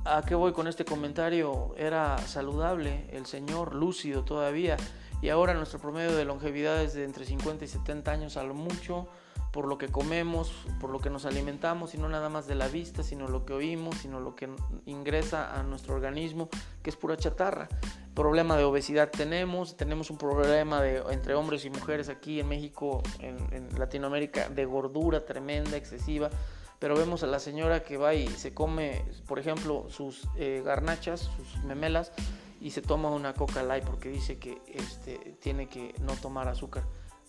a 0.05 0.21
qué 0.21 0.35
voy 0.35 0.53
con 0.53 0.67
este 0.67 0.85
comentario? 0.85 1.73
Era 1.77 2.17
saludable, 2.19 3.07
el 3.11 3.25
señor, 3.25 3.75
lúcido 3.75 4.23
todavía. 4.23 4.77
Y 5.21 5.29
ahora 5.29 5.53
nuestro 5.53 5.79
promedio 5.79 6.15
de 6.15 6.25
longevidad 6.25 6.81
es 6.81 6.93
de 6.93 7.03
entre 7.03 7.25
50 7.25 7.65
y 7.65 7.67
70 7.67 8.11
años 8.11 8.37
a 8.37 8.43
lo 8.43 8.53
mucho 8.53 9.07
por 9.55 9.67
lo 9.67 9.77
que 9.77 9.87
comemos, 9.87 10.51
por 10.81 10.89
lo 10.89 10.99
que 10.99 11.09
nos 11.09 11.25
alimentamos, 11.25 11.95
y 11.95 11.97
no 11.97 12.09
nada 12.09 12.27
más 12.27 12.45
de 12.45 12.55
la 12.55 12.67
vista, 12.67 13.03
sino 13.03 13.29
lo 13.29 13.45
que 13.45 13.53
oímos, 13.53 13.95
sino 13.95 14.19
lo 14.19 14.35
que 14.35 14.49
ingresa 14.85 15.57
a 15.57 15.63
nuestro 15.63 15.95
organismo, 15.95 16.49
que 16.83 16.89
es 16.89 16.97
pura 16.97 17.15
chatarra. 17.15 17.69
Problema 18.15 18.55
de 18.55 18.63
obesidad 18.63 19.09
tenemos, 19.09 19.75
tenemos 19.75 20.09
un 20.09 20.17
problema 20.17 20.81
de, 20.81 21.03
entre 21.11 21.35
hombres 21.35 21.65
y 21.65 21.69
mujeres 21.69 22.07
aquí 22.07 22.39
en 22.39 22.47
México, 22.47 23.03
en, 23.19 23.67
Latinoamérica, 23.77 24.47
de 24.47 24.63
gordura 24.63 25.25
tremenda, 25.25 25.75
excesiva, 25.75 26.29
pero 26.79 26.95
vemos 26.95 27.23
a 27.23 27.27
la 27.27 27.39
señora 27.39 27.83
que 27.83 27.97
va 27.97 28.13
y 28.13 28.27
se 28.29 28.53
come, 28.53 29.03
por 29.27 29.37
ejemplo, 29.37 29.87
sus 29.89 30.27
eh, 30.37 30.61
garnachas, 30.65 31.29
sus 31.35 31.63
memelas, 31.65 32.13
y 32.61 32.71
se 32.71 32.81
toma 32.81 33.09
una 33.09 33.33
Coca 33.33 33.63
Light 33.63 33.83
porque 33.83 34.09
dice 34.09 34.39
que 34.39 34.61
este, 34.67 35.17
tiene 35.41 35.67
que 35.67 35.93
no 35.99 36.13
tomar 36.13 36.47
azúcar. 36.47 36.83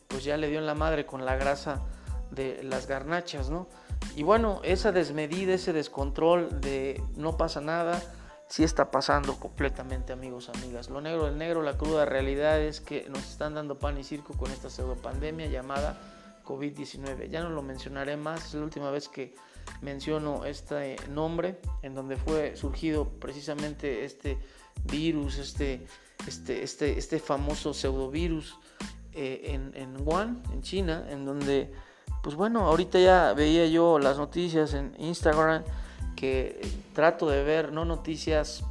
Pues 0.07 0.23
ya 0.23 0.37
le 0.37 0.49
dio 0.49 0.61
en 0.61 0.67
la 0.67 0.77
madre 0.77 1.05
con 1.05 1.25
la 1.25 1.35
grasa 1.35 1.85
de 2.31 2.63
las 2.63 2.87
garnachas, 2.87 3.51
¿no? 3.51 3.67
Y 4.15 4.23
bueno, 4.23 4.61
esa 4.63 4.93
desmedida, 4.93 5.55
ese 5.55 5.73
descontrol 5.73 6.61
de 6.61 7.03
no 7.17 7.37
pasa 7.37 7.61
nada, 7.61 8.01
sí 8.49 8.65
está 8.65 8.91
pasando 8.91 9.37
completamente, 9.37 10.13
amigos, 10.13 10.49
amigas. 10.49 10.89
Lo 10.91 11.01
negro 11.01 11.27
del 11.27 11.39
negro, 11.39 11.63
la 11.63 11.77
cruda 11.77 12.05
realidad 12.05 12.61
es 12.61 12.81
que 12.81 13.09
nos 13.09 13.23
están 13.29 13.55
dando 13.55 13.79
pan 13.79 13.99
y 13.99 14.05
circo 14.05 14.35
con 14.35 14.51
esta 14.51 14.71
pseudopandemia 14.71 15.47
llamada 15.47 15.99
COVID-19. 16.45 17.29
Ya 17.29 17.43
no 17.43 17.51
lo 17.51 17.63
mencionaré 17.63 18.17
más, 18.17 18.47
es 18.47 18.55
la 18.55 18.65
última 18.65 18.91
vez 18.91 19.09
que 19.09 19.35
menciono 19.81 20.45
este 20.45 20.97
nombre, 21.11 21.59
en 21.83 21.95
donde 21.95 22.17
fue 22.17 22.57
surgido 22.57 23.09
precisamente 23.09 24.05
este 24.05 24.39
virus, 24.85 25.39
este, 25.39 25.87
este, 26.27 26.63
este, 26.63 26.99
este 26.99 27.19
famoso 27.19 27.75
pseudovirus 27.75 28.57
eh, 29.13 29.43
en, 29.47 29.73
en 29.75 30.07
Wuhan, 30.07 30.43
en 30.53 30.63
China, 30.63 31.05
en 31.09 31.25
donde 31.25 31.73
pues 32.23 32.35
bueno, 32.35 32.67
ahorita 32.67 32.99
ya 32.99 33.35
veía 33.35 33.67
yo 33.67 34.01
las 34.01 34.19
noticias 34.19 34.75
en 34.75 34.95
Instagram 34.99 35.63
que 36.17 36.61
trato 36.95 37.29
de 37.29 37.45
ver 37.45 37.73
no 37.73 37.85
noticias, 37.85 38.65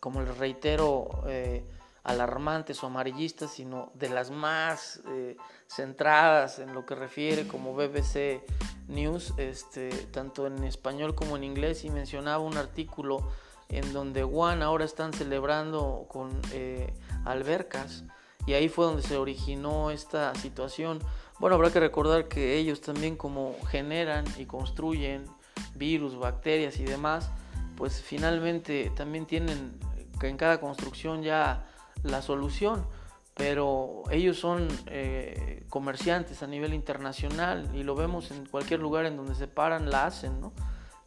como 0.00 0.22
les 0.22 0.36
reitero, 0.38 1.22
eh, 1.26 1.62
alarmantes 2.02 2.82
o 2.82 2.86
amarillistas, 2.86 3.52
sino 3.52 3.92
de 3.94 4.08
las 4.08 4.30
más 4.30 5.00
eh, 5.08 5.36
centradas 5.68 6.58
en 6.58 6.72
lo 6.74 6.86
que 6.86 6.94
refiere 6.94 7.46
como 7.46 7.74
BBC 7.74 8.42
News, 8.88 9.34
este, 9.36 9.90
tanto 10.10 10.46
en 10.46 10.64
español 10.64 11.14
como 11.14 11.36
en 11.36 11.44
inglés, 11.44 11.84
y 11.84 11.90
mencionaba 11.90 12.42
un 12.42 12.56
artículo 12.56 13.28
en 13.68 13.92
donde 13.92 14.24
Juan 14.24 14.62
ahora 14.62 14.84
están 14.84 15.12
celebrando 15.12 16.06
con 16.08 16.40
eh, 16.52 16.92
albercas, 17.24 18.04
y 18.46 18.54
ahí 18.54 18.68
fue 18.68 18.86
donde 18.86 19.02
se 19.02 19.16
originó 19.16 19.90
esta 19.90 20.34
situación. 20.34 20.98
Bueno, 21.38 21.56
habrá 21.56 21.70
que 21.70 21.78
recordar 21.78 22.26
que 22.26 22.56
ellos 22.56 22.80
también 22.80 23.16
como 23.16 23.54
generan 23.68 24.24
y 24.38 24.46
construyen 24.46 25.26
virus, 25.74 26.18
bacterias 26.18 26.78
y 26.78 26.84
demás, 26.84 27.30
pues 27.76 28.02
finalmente 28.02 28.92
también 28.96 29.26
tienen 29.26 29.78
en 30.22 30.36
cada 30.36 30.60
construcción 30.60 31.22
ya 31.22 31.66
la 32.02 32.22
solución, 32.22 32.86
pero 33.34 34.02
ellos 34.10 34.38
son 34.38 34.68
eh, 34.86 35.64
comerciantes 35.68 36.42
a 36.42 36.46
nivel 36.46 36.74
internacional 36.74 37.68
y 37.74 37.82
lo 37.82 37.94
vemos 37.94 38.30
en 38.30 38.44
cualquier 38.46 38.80
lugar 38.80 39.06
en 39.06 39.16
donde 39.16 39.34
se 39.34 39.46
paran, 39.46 39.90
la 39.90 40.06
hacen, 40.06 40.40
¿no? 40.40 40.52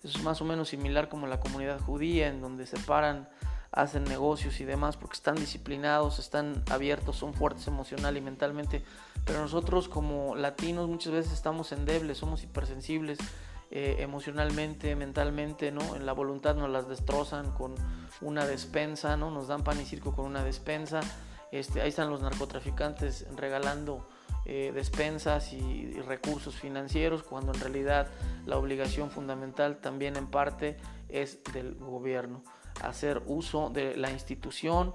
Es 0.04 0.22
más 0.24 0.42
o 0.42 0.46
menos 0.46 0.70
similar 0.70 1.10
como 1.10 1.28
la 1.28 1.40
comunidad 1.40 1.80
judía, 1.80 2.28
en 2.28 2.42
donde 2.42 2.66
se 2.66 2.78
paran 2.80 3.30
hacen 3.74 4.04
negocios 4.04 4.60
y 4.60 4.66
demás 4.66 4.98
porque 4.98 5.16
están 5.16 5.36
disciplinados, 5.36 6.20
están 6.20 6.64
abiertos, 6.70 7.18
son 7.18 7.34
fuertes 7.34 7.68
emocional 7.68 8.16
y 8.18 8.22
mentalmente. 8.22 8.84
Pero 9.26 9.42
nosotros 9.42 9.90
como 9.90 10.36
latinos 10.36 10.88
muchas 10.88 11.14
veces 11.14 11.34
estamos 11.34 11.72
endebles, 11.72 12.18
somos 12.18 12.44
hipersensibles 12.44 13.18
eh, 13.76 14.04
emocionalmente, 14.04 14.96
mentalmente, 14.96 15.72
¿no? 15.72 15.96
En 15.96 16.06
la 16.06 16.14
voluntad 16.14 16.54
nos 16.54 16.70
las 16.70 16.88
destrozan 16.88 17.54
con 17.54 17.74
una 18.22 18.46
despensa, 18.46 19.18
¿no? 19.18 19.32
Nos 19.32 19.48
dan 19.48 19.64
pan 19.64 19.82
y 19.82 19.86
circo 19.86 20.16
con 20.16 20.26
una 20.26 20.44
despensa. 20.44 21.00
Este, 21.52 21.82
ahí 21.82 21.90
están 21.90 22.12
los 22.12 22.22
narcotraficantes 22.22 23.26
regalando 23.36 24.08
eh, 24.46 24.72
despensas 24.76 25.54
y, 25.54 26.00
recursos 26.02 26.54
financieros 26.54 27.24
cuando 27.24 27.52
en 27.52 27.62
realidad 27.62 28.12
la 28.46 28.58
obligación 28.58 29.10
fundamental 29.10 29.78
también 29.78 30.18
en 30.18 30.28
parte 30.28 30.78
es 31.10 31.44
del 31.52 31.74
gobierno 31.74 32.44
hacer 32.84 33.24
uso 33.26 33.72
de 33.72 33.98
la 33.98 34.12
institución, 34.12 34.94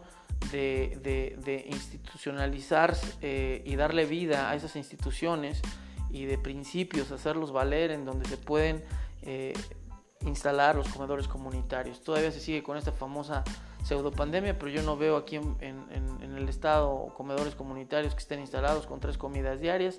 de, 0.52 1.66
institucionalizar 1.68 2.96
eh, 3.22 3.60
y 3.64 3.74
darle 3.74 4.06
vida 4.06 4.50
a 4.50 4.54
esas 4.54 4.76
instituciones 4.76 5.62
y 6.10 6.24
de 6.24 6.38
principios, 6.38 7.10
hacerlos 7.12 7.52
valer 7.52 7.90
en 7.90 8.04
donde 8.04 8.28
se 8.28 8.36
pueden 8.36 8.84
eh, 9.22 9.52
instalar 10.26 10.76
los 10.76 10.88
comedores 10.88 11.28
comunitarios. 11.28 12.00
Todavía 12.00 12.30
se 12.32 12.40
sigue 12.40 12.62
con 12.62 12.76
esta 12.76 12.92
famosa 12.92 13.44
pseudopandemia, 13.84 14.58
pero 14.58 14.70
yo 14.70 14.82
no 14.82 14.96
veo 14.96 15.16
aquí 15.16 15.36
en, 15.36 16.36
el 16.36 16.48
estado 16.48 17.12
comedores 17.16 17.54
comunitarios 17.54 18.14
que 18.14 18.20
estén 18.20 18.40
instalados 18.40 18.86
con 18.86 19.00
tres 19.00 19.16
comidas 19.18 19.60
diarias. 19.60 19.96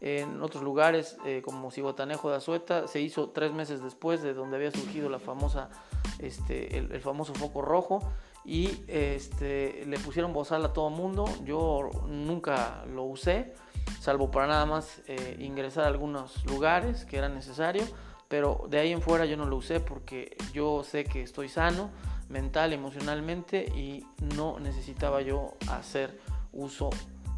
En 0.00 0.42
otros 0.42 0.64
lugares, 0.64 1.16
eh, 1.24 1.42
como 1.44 1.70
Cibotanejo 1.70 2.28
de 2.28 2.36
Azueta, 2.36 2.88
se 2.88 3.00
hizo 3.00 3.30
tres 3.30 3.52
meses 3.52 3.82
después 3.82 4.20
de 4.20 4.34
donde 4.34 4.56
había 4.56 4.72
surgido 4.72 5.08
la 5.08 5.20
famosa 5.20 5.70
este, 6.18 6.78
el, 6.78 7.00
famoso 7.00 7.34
foco 7.34 7.62
rojo 7.62 8.00
y 8.44 8.82
este, 8.88 9.84
le 9.86 9.98
pusieron 10.00 10.32
bozal 10.32 10.64
a 10.64 10.72
todo 10.72 10.90
mundo. 10.90 11.24
Yo 11.44 11.90
nunca 12.08 12.84
lo 12.92 13.04
usé, 13.04 13.54
salvo 14.00 14.30
para 14.30 14.46
nada 14.46 14.66
más 14.66 15.00
eh, 15.06 15.36
ingresar 15.38 15.84
a 15.84 15.88
algunos 15.88 16.44
lugares 16.46 17.04
que 17.04 17.18
era 17.18 17.28
necesario, 17.28 17.84
pero 18.28 18.66
de 18.68 18.78
ahí 18.78 18.92
en 18.92 19.02
fuera 19.02 19.24
yo 19.24 19.36
no 19.36 19.46
lo 19.46 19.56
usé 19.56 19.80
porque 19.80 20.36
yo 20.52 20.82
sé 20.84 21.04
que 21.04 21.22
estoy 21.22 21.48
sano 21.48 21.90
mental, 22.28 22.72
emocionalmente 22.72 23.66
y 23.76 24.06
no 24.36 24.58
necesitaba 24.58 25.20
yo 25.20 25.54
hacer 25.68 26.18
uso 26.52 26.90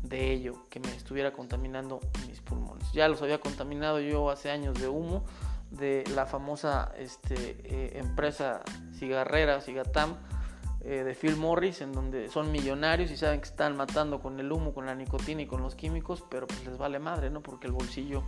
de 0.03 0.33
ello, 0.33 0.67
que 0.71 0.81
me 0.81 0.95
estuviera 0.95 1.33
contaminando 1.33 2.01
mis 2.29 2.41
pulmones. 2.41 2.93
Ya 2.93 3.09
los 3.09 3.23
había 3.23 3.41
contaminado 3.41 4.01
yo 4.01 4.31
hace 4.31 4.51
años 4.51 4.79
de 4.81 4.89
humo, 4.89 5.25
de 5.71 6.05
la 6.15 6.27
famosa 6.27 6.93
este, 6.97 7.35
eh, 7.65 7.99
empresa 7.99 8.63
cigarrera, 8.99 9.61
Cigatam, 9.61 10.17
eh, 10.87 11.03
de 11.03 11.15
Phil 11.15 11.37
Morris, 11.37 11.81
en 11.81 11.93
donde 11.93 12.29
son 12.29 12.53
millonarios 12.53 13.11
y 13.11 13.17
saben 13.17 13.41
que 13.41 13.49
están 13.49 13.75
matando 13.75 14.21
con 14.21 14.39
el 14.39 14.53
humo, 14.53 14.75
con 14.75 14.85
la 14.85 14.95
nicotina 14.95 15.41
y 15.41 15.47
con 15.47 15.63
los 15.63 15.75
químicos, 15.75 16.23
pero 16.29 16.47
pues 16.47 16.63
les 16.67 16.77
vale 16.77 16.99
madre, 16.99 17.31
¿no? 17.31 17.41
Porque 17.41 17.67
el 17.67 17.73
bolsillo 17.73 18.23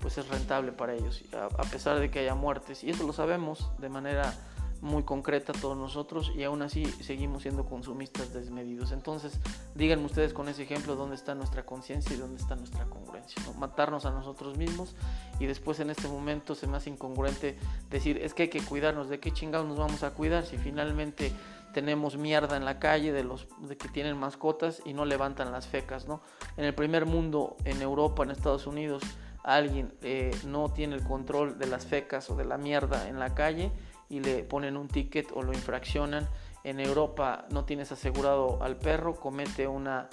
pues 0.00 0.18
es 0.18 0.28
rentable 0.28 0.70
para 0.70 0.94
ellos, 0.94 1.24
a, 1.32 1.64
pesar 1.64 1.98
de 1.98 2.08
que 2.08 2.20
haya 2.20 2.36
muertes. 2.36 2.84
Y 2.84 2.90
eso 2.90 3.04
lo 3.04 3.12
sabemos 3.12 3.72
de 3.78 3.88
manera 3.88 4.32
muy 4.80 5.02
concreta 5.02 5.52
todos 5.52 5.76
nosotros 5.76 6.30
y 6.36 6.44
aún 6.44 6.62
así 6.62 6.84
seguimos 6.84 7.42
siendo 7.42 7.64
consumistas 7.64 8.32
desmedidos. 8.32 8.92
Entonces, 8.92 9.40
díganme 9.74 10.04
ustedes 10.04 10.32
con 10.32 10.48
ese 10.48 10.62
ejemplo 10.62 10.94
dónde 10.94 11.16
está 11.16 11.34
nuestra 11.34 11.66
conciencia 11.66 12.14
y 12.14 12.18
dónde 12.18 12.40
está 12.40 12.54
nuestra 12.54 12.84
congruencia. 12.84 13.42
Matarnos 13.58 14.06
a 14.06 14.10
nosotros 14.10 14.56
mismos 14.56 14.94
y 15.40 15.46
después 15.46 15.80
en 15.80 15.90
este 15.90 16.06
momento 16.06 16.54
se 16.54 16.68
me 16.68 16.76
hace 16.76 16.90
incongruente 16.90 17.58
decir 17.90 18.18
es 18.18 18.32
que 18.32 18.44
hay 18.44 18.48
que 18.48 18.60
cuidarnos, 18.60 19.08
¿de 19.08 19.18
qué 19.18 19.32
chingados 19.32 19.66
nos 19.66 19.78
vamos 19.78 20.04
a 20.04 20.10
cuidar 20.10 20.46
si 20.46 20.56
finalmente 20.56 21.32
tenemos 21.76 22.16
mierda 22.16 22.56
en 22.56 22.64
la 22.64 22.78
calle 22.78 23.12
de 23.12 23.22
los 23.22 23.46
de 23.58 23.76
que 23.76 23.88
tienen 23.88 24.16
mascotas 24.16 24.80
y 24.86 24.94
no 24.94 25.04
levantan 25.04 25.52
las 25.52 25.66
fecas, 25.66 26.08
¿no? 26.08 26.22
En 26.56 26.64
el 26.64 26.74
primer 26.74 27.04
mundo, 27.04 27.58
en 27.66 27.82
Europa, 27.82 28.22
en 28.22 28.30
Estados 28.30 28.66
Unidos, 28.66 29.02
alguien 29.44 29.92
eh, 30.00 30.30
no 30.46 30.72
tiene 30.72 30.94
el 30.94 31.02
control 31.02 31.58
de 31.58 31.66
las 31.66 31.84
fecas 31.84 32.30
o 32.30 32.34
de 32.34 32.46
la 32.46 32.56
mierda 32.56 33.10
en 33.10 33.18
la 33.18 33.34
calle 33.34 33.72
y 34.08 34.20
le 34.20 34.42
ponen 34.42 34.78
un 34.78 34.88
ticket 34.88 35.30
o 35.34 35.42
lo 35.42 35.52
infraccionan. 35.52 36.26
En 36.64 36.80
Europa 36.80 37.44
no 37.50 37.66
tienes 37.66 37.92
asegurado 37.92 38.62
al 38.62 38.76
perro, 38.76 39.14
comete 39.14 39.68
una, 39.68 40.08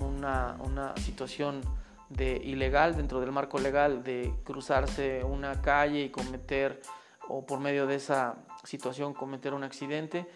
una, 0.00 0.56
una 0.64 0.96
situación 0.96 1.60
de 2.08 2.40
ilegal 2.42 2.96
dentro 2.96 3.20
del 3.20 3.30
marco 3.30 3.60
legal 3.60 4.02
de 4.02 4.34
cruzarse 4.42 5.22
una 5.22 5.62
calle 5.62 6.02
y 6.02 6.10
cometer 6.10 6.82
o 7.28 7.46
por 7.46 7.60
medio 7.60 7.86
de 7.86 7.96
esa 7.96 8.36
situación 8.64 9.14
cometer 9.14 9.54
un 9.54 9.64
accidente 9.64 10.26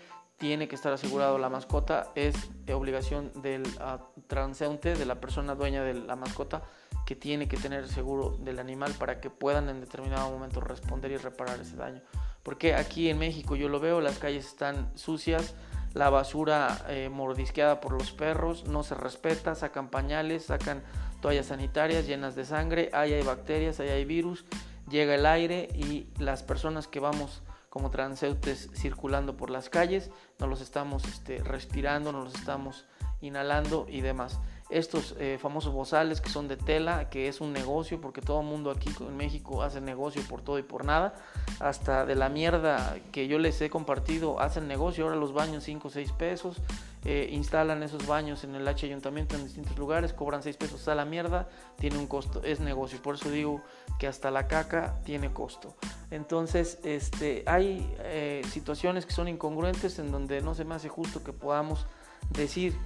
tiene 0.41 0.69
que 0.69 0.75
estar 0.75 0.91
asegurado 0.91 1.37
la 1.39 1.51
mascota 1.51 2.13
es 2.15 2.35
obligación 2.73 3.31
del 3.43 3.63
uh, 3.63 4.01
transeúnte 4.27 4.95
de 4.95 5.05
la 5.05 5.21
persona 5.21 5.55
dueña 5.55 5.85
de 5.85 5.93
la 5.93 6.17
mascota 6.17 6.63
que 7.05 7.15
tiene 7.15 7.47
que 7.47 7.59
tener 7.59 7.87
seguro 7.89 8.39
del 8.41 8.59
animal 8.59 8.95
para 8.99 9.21
que 9.21 9.29
puedan 9.29 9.69
en 9.69 9.81
determinado 9.81 10.31
momento 10.31 10.63
responder 10.63 11.11
y 11.11 11.19
reparar 11.19 11.61
ese 11.61 11.77
daño. 11.77 12.01
Porque 12.43 12.75
aquí 12.75 13.11
en 13.11 13.19
México 13.19 13.55
yo 13.55 13.69
lo 13.69 13.81
veo, 13.81 14.01
las 14.01 14.19
calles 14.19 14.47
están 14.47 14.91
sucias, 14.97 15.55
la 15.93 16.09
basura 16.09 16.87
eh, 16.89 17.11
mordisqueada 17.11 17.83
por 17.83 17.93
los 17.93 18.13
perros, 18.13 18.67
no 18.67 18.83
se 18.83 18.95
respeta, 18.95 19.55
sacan 19.55 19.91
pañales, 19.91 20.47
sacan 20.47 20.83
toallas 21.21 21.47
sanitarias 21.47 22.07
llenas 22.07 22.35
de 22.35 22.47
sangre, 22.47 22.89
ahí 22.95 23.13
hay 23.13 23.23
bacterias, 23.23 23.79
ahí 23.79 23.91
hay 23.91 24.07
virus, 24.07 24.47
llega 24.89 25.15
el 25.17 25.27
aire 25.27 25.69
y 25.75 26.07
las 26.19 26.43
personas 26.43 26.89
que 26.89 27.01
vamos 27.01 27.43
como 27.71 27.91
transeúntes 27.91 28.69
circulando 28.75 29.37
por 29.37 29.49
las 29.49 29.71
calles, 29.71 30.11
no 30.39 30.49
los 30.49 30.61
estamos 30.61 31.05
este, 31.05 31.39
respirando, 31.39 32.13
no 32.13 32.25
los 32.25 32.35
estamos 32.35 32.85
inhalando 33.21 33.87
y 33.89 34.01
demás. 34.01 34.41
Estos 34.71 35.15
eh, 35.19 35.39
famosos 35.41 35.73
bozales 35.73 36.21
que 36.21 36.31
son 36.31 36.49
de 36.49 36.57
tela, 36.57 37.11
que 37.11 37.29
es 37.29 37.41
un 37.41 37.53
negocio, 37.53 38.01
porque 38.01 38.21
todo 38.21 38.41
el 38.41 38.47
mundo 38.47 38.71
aquí 38.71 38.91
en 39.01 39.17
México 39.17 39.63
hace 39.63 39.81
negocio 39.81 40.23
por 40.29 40.43
todo 40.43 40.59
y 40.59 40.63
por 40.63 40.85
nada, 40.85 41.15
hasta 41.59 42.07
de 42.07 42.15
la 42.15 42.29
mierda 42.29 42.97
que 43.13 43.29
yo 43.29 43.39
les 43.39 43.61
he 43.61 43.71
compartido, 43.71 44.41
hacen 44.41 44.69
negocio, 44.69 45.05
ahora 45.05 45.17
los 45.17 45.33
baños 45.33 45.65
5 45.65 45.89
o 45.89 45.91
6 45.91 46.13
pesos, 46.13 46.61
eh, 47.05 47.31
instalan 47.33 47.83
esos 47.83 48.07
baños 48.07 48.45
en 48.45 48.55
el 48.55 48.69
H 48.69 48.85
ayuntamiento 48.85 49.35
en 49.35 49.45
distintos 49.45 49.79
lugares, 49.79 50.13
cobran 50.13 50.43
6 50.43 50.57
pesos 50.59 50.87
a 50.89 50.95
la 50.95 51.05
mierda, 51.05 51.49
tiene 51.79 51.97
un 51.97 52.07
costo, 52.07 52.43
es 52.45 52.61
negocio, 52.61 53.01
por 53.01 53.15
eso 53.15 53.31
digo 53.31 53.63
que 53.99 54.07
hasta 54.07 54.31
la 54.31 54.47
caca 54.47 55.01
tiene 55.05 55.33
costo. 55.33 55.77
Entonces, 56.11 56.79
este, 56.85 57.43
hay 57.47 57.91
eh, 58.01 58.43
situaciones 58.51 59.07
que 59.07 59.13
son 59.13 59.29
incongruentes 59.29 59.99
en 59.99 60.13
donde 60.13 60.43
no 60.43 60.55
se 60.55 60.65
me 60.65 60.75
hace 60.75 60.89
justo 60.89 61.25
que 61.25 61.33
podamos 61.33 61.87
decir 62.31 62.77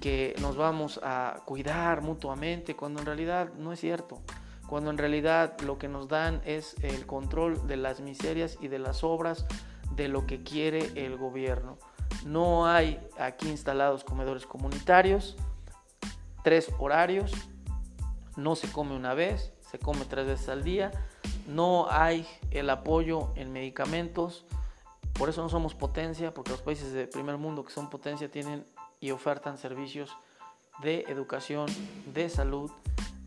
que 0.00 0.34
nos 0.40 0.56
vamos 0.56 1.00
a 1.02 1.40
cuidar 1.46 2.02
mutuamente, 2.02 2.76
cuando 2.76 3.00
en 3.00 3.06
realidad 3.06 3.52
no 3.56 3.72
es 3.72 3.80
cierto, 3.80 4.20
cuando 4.66 4.90
en 4.90 4.98
realidad 4.98 5.58
lo 5.60 5.78
que 5.78 5.88
nos 5.88 6.08
dan 6.08 6.42
es 6.44 6.74
el 6.82 7.06
control 7.06 7.66
de 7.66 7.76
las 7.76 8.00
miserias 8.00 8.58
y 8.60 8.68
de 8.68 8.78
las 8.78 9.04
obras 9.04 9.46
de 9.94 10.08
lo 10.08 10.26
que 10.26 10.42
quiere 10.42 10.90
el 10.94 11.16
gobierno. 11.16 11.78
No 12.24 12.66
hay 12.66 13.00
aquí 13.18 13.48
instalados 13.48 14.04
comedores 14.04 14.46
comunitarios, 14.46 15.36
tres 16.42 16.70
horarios, 16.78 17.32
no 18.36 18.56
se 18.56 18.70
come 18.70 18.96
una 18.96 19.14
vez, 19.14 19.52
se 19.70 19.78
come 19.78 20.04
tres 20.04 20.26
veces 20.26 20.48
al 20.48 20.62
día, 20.62 20.90
no 21.46 21.86
hay 21.90 22.26
el 22.50 22.70
apoyo 22.70 23.32
en 23.36 23.52
medicamentos, 23.52 24.44
por 25.14 25.28
eso 25.28 25.42
no 25.42 25.48
somos 25.48 25.74
potencia, 25.74 26.32
porque 26.32 26.52
los 26.52 26.62
países 26.62 26.92
de 26.92 27.06
primer 27.06 27.36
mundo 27.36 27.64
que 27.64 27.72
son 27.72 27.90
potencia 27.90 28.30
tienen 28.30 28.66
y 29.00 29.10
ofertan 29.10 29.58
servicios 29.58 30.10
de 30.82 31.04
educación, 31.08 31.66
de 32.12 32.28
salud 32.28 32.70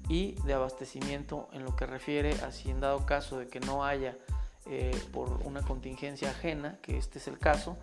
y 0.07 0.33
de 0.45 0.53
abastecimiento 0.53 1.47
en 1.51 1.63
lo 1.63 1.75
que 1.75 1.85
refiere 1.85 2.33
a 2.41 2.51
si 2.51 2.69
en 2.69 2.79
dado 2.79 3.05
caso 3.05 3.37
de 3.37 3.47
que 3.47 3.59
no 3.59 3.83
haya 3.83 4.17
eh, 4.65 4.99
por 5.11 5.41
una 5.43 5.61
contingencia 5.61 6.29
ajena, 6.29 6.79
que 6.81 6.97
este 6.97 7.19
es 7.19 7.27
el 7.27 7.37
caso, 7.37 7.77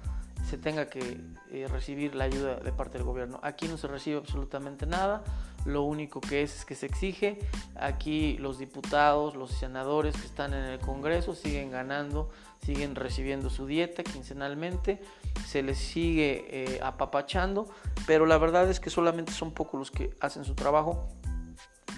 se 0.53 0.59
tenga 0.59 0.85
que 0.85 1.19
eh, 1.51 1.67
recibir 1.67 2.15
la 2.15 2.25
ayuda 2.25 2.57
de 2.57 2.73
parte 2.73 2.99
del 2.99 3.07
gobierno. 3.07 3.41
Aquí 3.43 3.69
no 3.69 3.79
se 3.79 3.87
recibe 3.87 4.19
absolutamente 4.19 4.85
nada, 4.85 5.25
lo 5.65 5.83
único 5.85 6.21
que 6.21 6.43
es, 6.43 6.57
es 6.57 6.65
que 6.67 6.75
se 6.75 6.85
exige, 6.85 7.39
aquí 7.75 8.37
los 8.37 8.59
diputados, 8.59 9.35
los 9.35 9.51
senadores 9.51 10.15
que 10.15 10.27
están 10.27 10.53
en 10.53 10.65
el 10.65 10.79
Congreso 10.79 11.35
siguen 11.35 11.71
ganando, 11.71 12.29
siguen 12.67 12.97
recibiendo 12.97 13.49
su 13.49 13.65
dieta 13.65 14.03
quincenalmente, 14.05 15.01
se 15.47 15.63
les 15.63 15.79
sigue 15.79 16.45
eh, 16.51 16.81
apapachando, 16.83 17.67
pero 18.07 18.27
la 18.27 18.37
verdad 18.37 18.69
es 18.69 18.79
que 18.79 18.91
solamente 18.91 19.33
son 19.33 19.53
pocos 19.53 19.79
los 19.81 19.91
que 19.91 20.15
hacen 20.21 20.45
su 20.45 20.55
trabajo, 20.55 21.09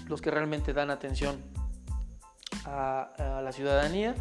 los 0.07 0.21
que 0.21 0.31
realmente 0.31 0.71
dan 0.71 0.91
atención 0.91 1.43
a, 2.63 3.41
la 3.43 3.51
ciudadanía 3.51 4.15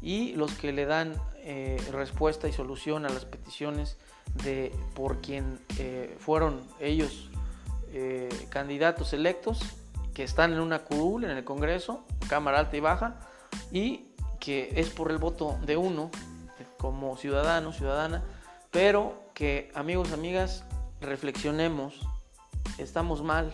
y 0.00 0.34
los 0.34 0.52
que 0.52 0.72
le 0.72 0.86
dan 0.86 1.12
eh, 1.42 1.80
respuesta 1.92 2.48
y 2.48 2.52
solución 2.52 3.06
a 3.06 3.08
las 3.08 3.24
peticiones 3.24 3.96
de 4.44 4.72
por 4.94 5.20
quien 5.20 5.58
eh, 5.78 6.16
fueron 6.18 6.62
ellos 6.80 7.26
candidatos 8.50 9.12
electos 9.14 9.58
que 10.14 10.22
están 10.22 10.52
en 10.52 10.60
una 10.60 10.84
curul 10.84 11.24
en 11.24 11.30
el 11.30 11.42
Congreso, 11.42 12.04
Cámara 12.28 12.60
Alta 12.60 12.76
y 12.76 12.80
Baja, 12.80 13.16
y 13.72 14.10
que 14.38 14.72
es 14.76 14.90
por 14.90 15.10
el 15.10 15.18
voto 15.18 15.58
de 15.66 15.76
uno 15.76 16.12
como 16.78 17.16
ciudadano, 17.16 17.72
ciudadana, 17.72 18.22
pero 18.70 19.22
que 19.34 19.70
amigos, 19.74 20.12
amigas, 20.12 20.64
reflexionemos, 21.00 22.00
estamos 22.78 23.22
mal, 23.22 23.52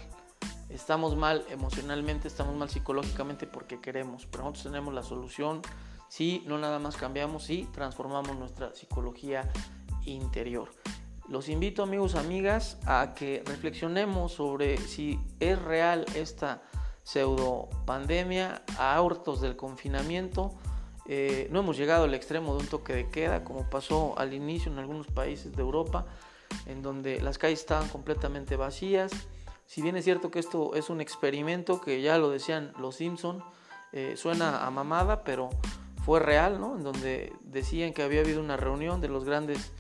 estamos 0.68 1.16
mal 1.16 1.44
emocionalmente, 1.51 2.29
estamos 2.29 2.55
mal 2.55 2.70
psicológicamente 2.70 3.46
porque 3.46 3.81
queremos, 3.81 4.27
pero 4.27 4.44
nosotros 4.44 4.64
tenemos 4.64 4.94
la 4.94 5.03
solución 5.03 5.62
si 6.09 6.42
no 6.47 6.59
nada 6.59 6.79
más 6.79 6.97
cambiamos, 6.97 7.45
si 7.45 7.64
transformamos 7.73 8.37
nuestra 8.37 8.75
psicología 8.75 9.51
interior. 10.05 10.71
Los 11.29 11.49
invito 11.49 11.83
amigos, 11.83 12.14
amigas, 12.14 12.79
a 12.87 13.14
que 13.14 13.42
reflexionemos 13.45 14.33
sobre 14.33 14.79
si 14.79 15.19
es 15.40 15.61
real 15.61 16.07
esta 16.14 16.62
pseudo 17.03 17.69
pandemia, 17.85 18.62
a 18.79 19.01
hurtos 19.01 19.40
del 19.40 19.57
confinamiento, 19.57 20.57
eh, 21.09 21.49
no 21.53 21.61
hemos 21.61 21.77
llegado 21.77 22.05
al 22.05 22.14
extremo 22.14 22.55
de 22.55 22.62
un 22.62 22.66
toque 22.66 22.92
de 22.92 23.11
queda, 23.11 23.45
como 23.45 23.71
pasó 23.71 24.19
al 24.19 24.35
inicio 24.35 24.73
en 24.73 24.79
algunos 24.79 25.07
países 25.07 25.55
de 25.55 25.62
Europa, 25.62 26.07
en 26.66 26.83
donde 26.83 27.21
las 27.21 27.38
calles 27.38 27.61
estaban 27.61 27.88
completamente 27.88 28.57
vacías. 28.57 29.12
Si 29.66 29.83
bien 29.83 29.97
es 29.97 30.05
cierto 30.05 30.31
que 30.31 30.40
esto 30.40 30.75
es 30.75 30.90
un 30.90 31.01
experimento, 31.01 31.81
que 31.81 32.03
ya 32.03 32.19
lo 32.19 32.31
decían 32.31 32.73
los 32.79 32.97
Simpson, 32.97 33.45
eh, 33.92 34.14
suena 34.16 34.66
a 34.66 34.71
mamada, 34.71 35.23
pero 35.23 35.51
fue 36.07 36.21
real, 36.21 36.61
¿no? 36.61 36.77
En 36.77 36.85
donde 36.85 37.33
decían 37.42 37.92
que 37.92 38.05
había 38.05 38.21
habido 38.21 38.40
una 38.40 38.57
reunión 38.57 39.01
de 39.01 39.09
los 39.09 39.25
grandes 39.25 39.73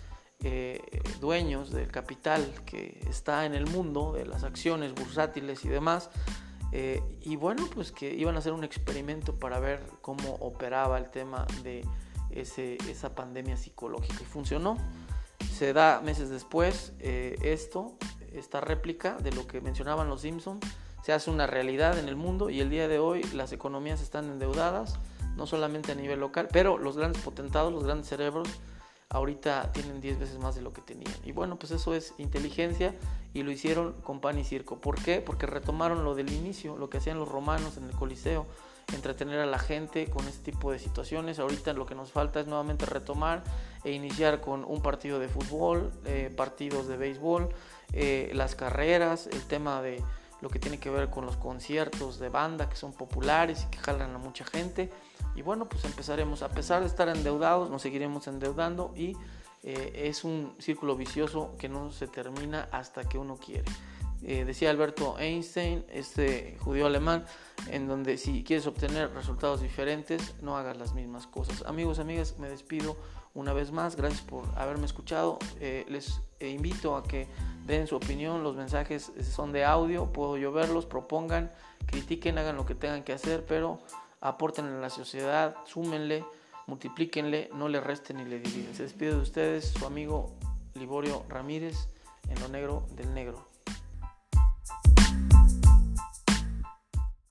eh, 0.42 0.80
dueños 1.20 1.70
del 1.70 1.86
capital 1.86 2.52
que 2.66 3.00
está 3.08 3.46
en 3.46 3.54
el 3.54 3.64
mundo, 3.66 4.12
de 4.12 4.26
las 4.26 4.42
acciones 4.42 4.92
bursátiles 4.92 5.64
y 5.64 5.68
demás, 5.68 6.10
eh, 6.72 7.00
y 7.20 7.36
bueno, 7.36 7.68
pues 7.72 7.92
que 7.92 8.12
iban 8.12 8.34
a 8.34 8.40
hacer 8.40 8.52
un 8.52 8.64
experimento 8.64 9.38
para 9.38 9.60
ver 9.60 9.86
cómo 10.02 10.34
operaba 10.40 10.98
el 10.98 11.10
tema 11.10 11.46
de 11.62 11.86
ese, 12.30 12.76
esa 12.90 13.14
pandemia 13.14 13.56
psicológica. 13.56 14.18
Y 14.20 14.24
funcionó. 14.24 14.76
Se 15.52 15.72
da 15.72 16.00
meses 16.00 16.28
después 16.28 16.92
eh, 16.98 17.38
esto, 17.42 17.96
esta 18.32 18.60
réplica 18.60 19.16
de 19.18 19.30
lo 19.30 19.46
que 19.46 19.60
mencionaban 19.60 20.08
los 20.08 20.22
Simpsons, 20.22 20.66
se 21.04 21.12
hace 21.12 21.30
una 21.30 21.46
realidad 21.46 22.00
en 22.00 22.08
el 22.08 22.16
mundo 22.16 22.50
y 22.50 22.60
el 22.60 22.68
día 22.68 22.88
de 22.88 22.98
hoy 22.98 23.22
las 23.32 23.52
economías 23.52 24.02
están 24.02 24.24
endeudadas, 24.24 24.98
no 25.36 25.46
solamente 25.46 25.92
a 25.92 25.94
nivel 25.94 26.20
local, 26.20 26.48
pero 26.50 26.78
los 26.78 26.96
grandes 26.96 27.22
potentados, 27.22 27.72
los 27.72 27.84
grandes 27.84 28.08
cerebros, 28.08 28.48
ahorita 29.08 29.70
tienen 29.72 30.00
10 30.00 30.18
veces 30.18 30.38
más 30.38 30.54
de 30.54 30.62
lo 30.62 30.72
que 30.72 30.82
tenían. 30.82 31.14
Y 31.24 31.32
bueno, 31.32 31.56
pues 31.58 31.72
eso 31.72 31.94
es 31.94 32.14
inteligencia 32.18 32.94
y 33.34 33.42
lo 33.42 33.50
hicieron 33.50 33.92
con 34.02 34.20
pan 34.20 34.38
y 34.38 34.44
circo. 34.44 34.80
¿Por 34.80 35.00
qué? 35.00 35.20
Porque 35.20 35.46
retomaron 35.46 36.04
lo 36.04 36.14
del 36.14 36.32
inicio, 36.32 36.76
lo 36.76 36.90
que 36.90 36.98
hacían 36.98 37.18
los 37.18 37.28
romanos 37.28 37.76
en 37.76 37.84
el 37.84 37.92
Coliseo, 37.92 38.46
entretener 38.92 39.40
a 39.40 39.46
la 39.46 39.58
gente 39.58 40.08
con 40.08 40.26
este 40.26 40.52
tipo 40.52 40.72
de 40.72 40.78
situaciones. 40.78 41.38
Ahorita 41.38 41.72
lo 41.72 41.86
que 41.86 41.94
nos 41.94 42.12
falta 42.12 42.40
es 42.40 42.46
nuevamente 42.46 42.86
retomar 42.86 43.44
e 43.84 43.92
iniciar 43.92 44.40
con 44.40 44.64
un 44.64 44.80
partido 44.82 45.18
de 45.18 45.28
fútbol, 45.28 45.92
eh, 46.04 46.32
partidos 46.36 46.88
de 46.88 46.96
béisbol, 46.96 47.48
eh, 47.92 48.30
las 48.34 48.54
carreras, 48.54 49.28
el 49.28 49.42
tema 49.46 49.82
de 49.82 50.02
lo 50.40 50.50
que 50.50 50.58
tiene 50.58 50.78
que 50.78 50.90
ver 50.90 51.08
con 51.10 51.24
los 51.24 51.36
conciertos 51.36 52.18
de 52.18 52.28
banda 52.28 52.68
que 52.68 52.76
son 52.76 52.92
populares 52.92 53.64
y 53.64 53.70
que 53.70 53.78
jalan 53.78 54.14
a 54.14 54.18
mucha 54.18 54.44
gente. 54.44 54.90
Y 55.36 55.42
bueno, 55.42 55.68
pues 55.68 55.84
empezaremos, 55.84 56.42
a 56.42 56.48
pesar 56.48 56.80
de 56.80 56.86
estar 56.86 57.08
endeudados, 57.08 57.70
nos 57.70 57.82
seguiremos 57.82 58.26
endeudando 58.26 58.92
y 58.96 59.16
eh, 59.62 60.08
es 60.08 60.24
un 60.24 60.54
círculo 60.58 60.96
vicioso 60.96 61.54
que 61.58 61.68
no 61.68 61.92
se 61.92 62.08
termina 62.08 62.68
hasta 62.72 63.04
que 63.04 63.18
uno 63.18 63.36
quiere. 63.36 63.64
Eh, 64.22 64.44
decía 64.46 64.70
Alberto 64.70 65.18
Einstein, 65.18 65.84
este 65.92 66.56
judío 66.60 66.86
alemán, 66.86 67.26
en 67.70 67.86
donde 67.86 68.16
si 68.16 68.44
quieres 68.44 68.66
obtener 68.66 69.12
resultados 69.12 69.60
diferentes, 69.60 70.34
no 70.40 70.56
hagas 70.56 70.78
las 70.78 70.94
mismas 70.94 71.26
cosas. 71.26 71.64
Amigos, 71.66 71.98
amigas, 71.98 72.36
me 72.38 72.48
despido 72.48 72.96
una 73.34 73.52
vez 73.52 73.72
más. 73.72 73.94
Gracias 73.94 74.22
por 74.22 74.44
haberme 74.56 74.86
escuchado. 74.86 75.38
Eh, 75.60 75.84
les 75.88 76.22
invito 76.40 76.96
a 76.96 77.02
que 77.02 77.28
den 77.66 77.86
su 77.86 77.96
opinión. 77.96 78.42
Los 78.42 78.56
mensajes 78.56 79.12
son 79.34 79.52
de 79.52 79.64
audio, 79.64 80.12
puedo 80.12 80.38
yo 80.38 80.50
verlos, 80.50 80.86
propongan, 80.86 81.52
critiquen, 81.84 82.38
hagan 82.38 82.56
lo 82.56 82.64
que 82.64 82.74
tengan 82.74 83.02
que 83.02 83.12
hacer, 83.12 83.44
pero 83.44 83.80
aporten 84.20 84.66
a 84.66 84.80
la 84.80 84.90
sociedad, 84.90 85.56
súmenle, 85.64 86.24
multiplíquenle, 86.66 87.50
no 87.54 87.68
le 87.68 87.80
resten 87.80 88.18
ni 88.18 88.24
le 88.24 88.38
dividen. 88.38 88.74
Se 88.74 88.82
despide 88.82 89.14
de 89.14 89.20
ustedes 89.20 89.68
su 89.68 89.86
amigo 89.86 90.34
Liborio 90.74 91.24
Ramírez 91.28 91.88
en 92.28 92.40
lo 92.40 92.48
negro 92.48 92.86
del 92.92 93.14
negro. 93.14 93.48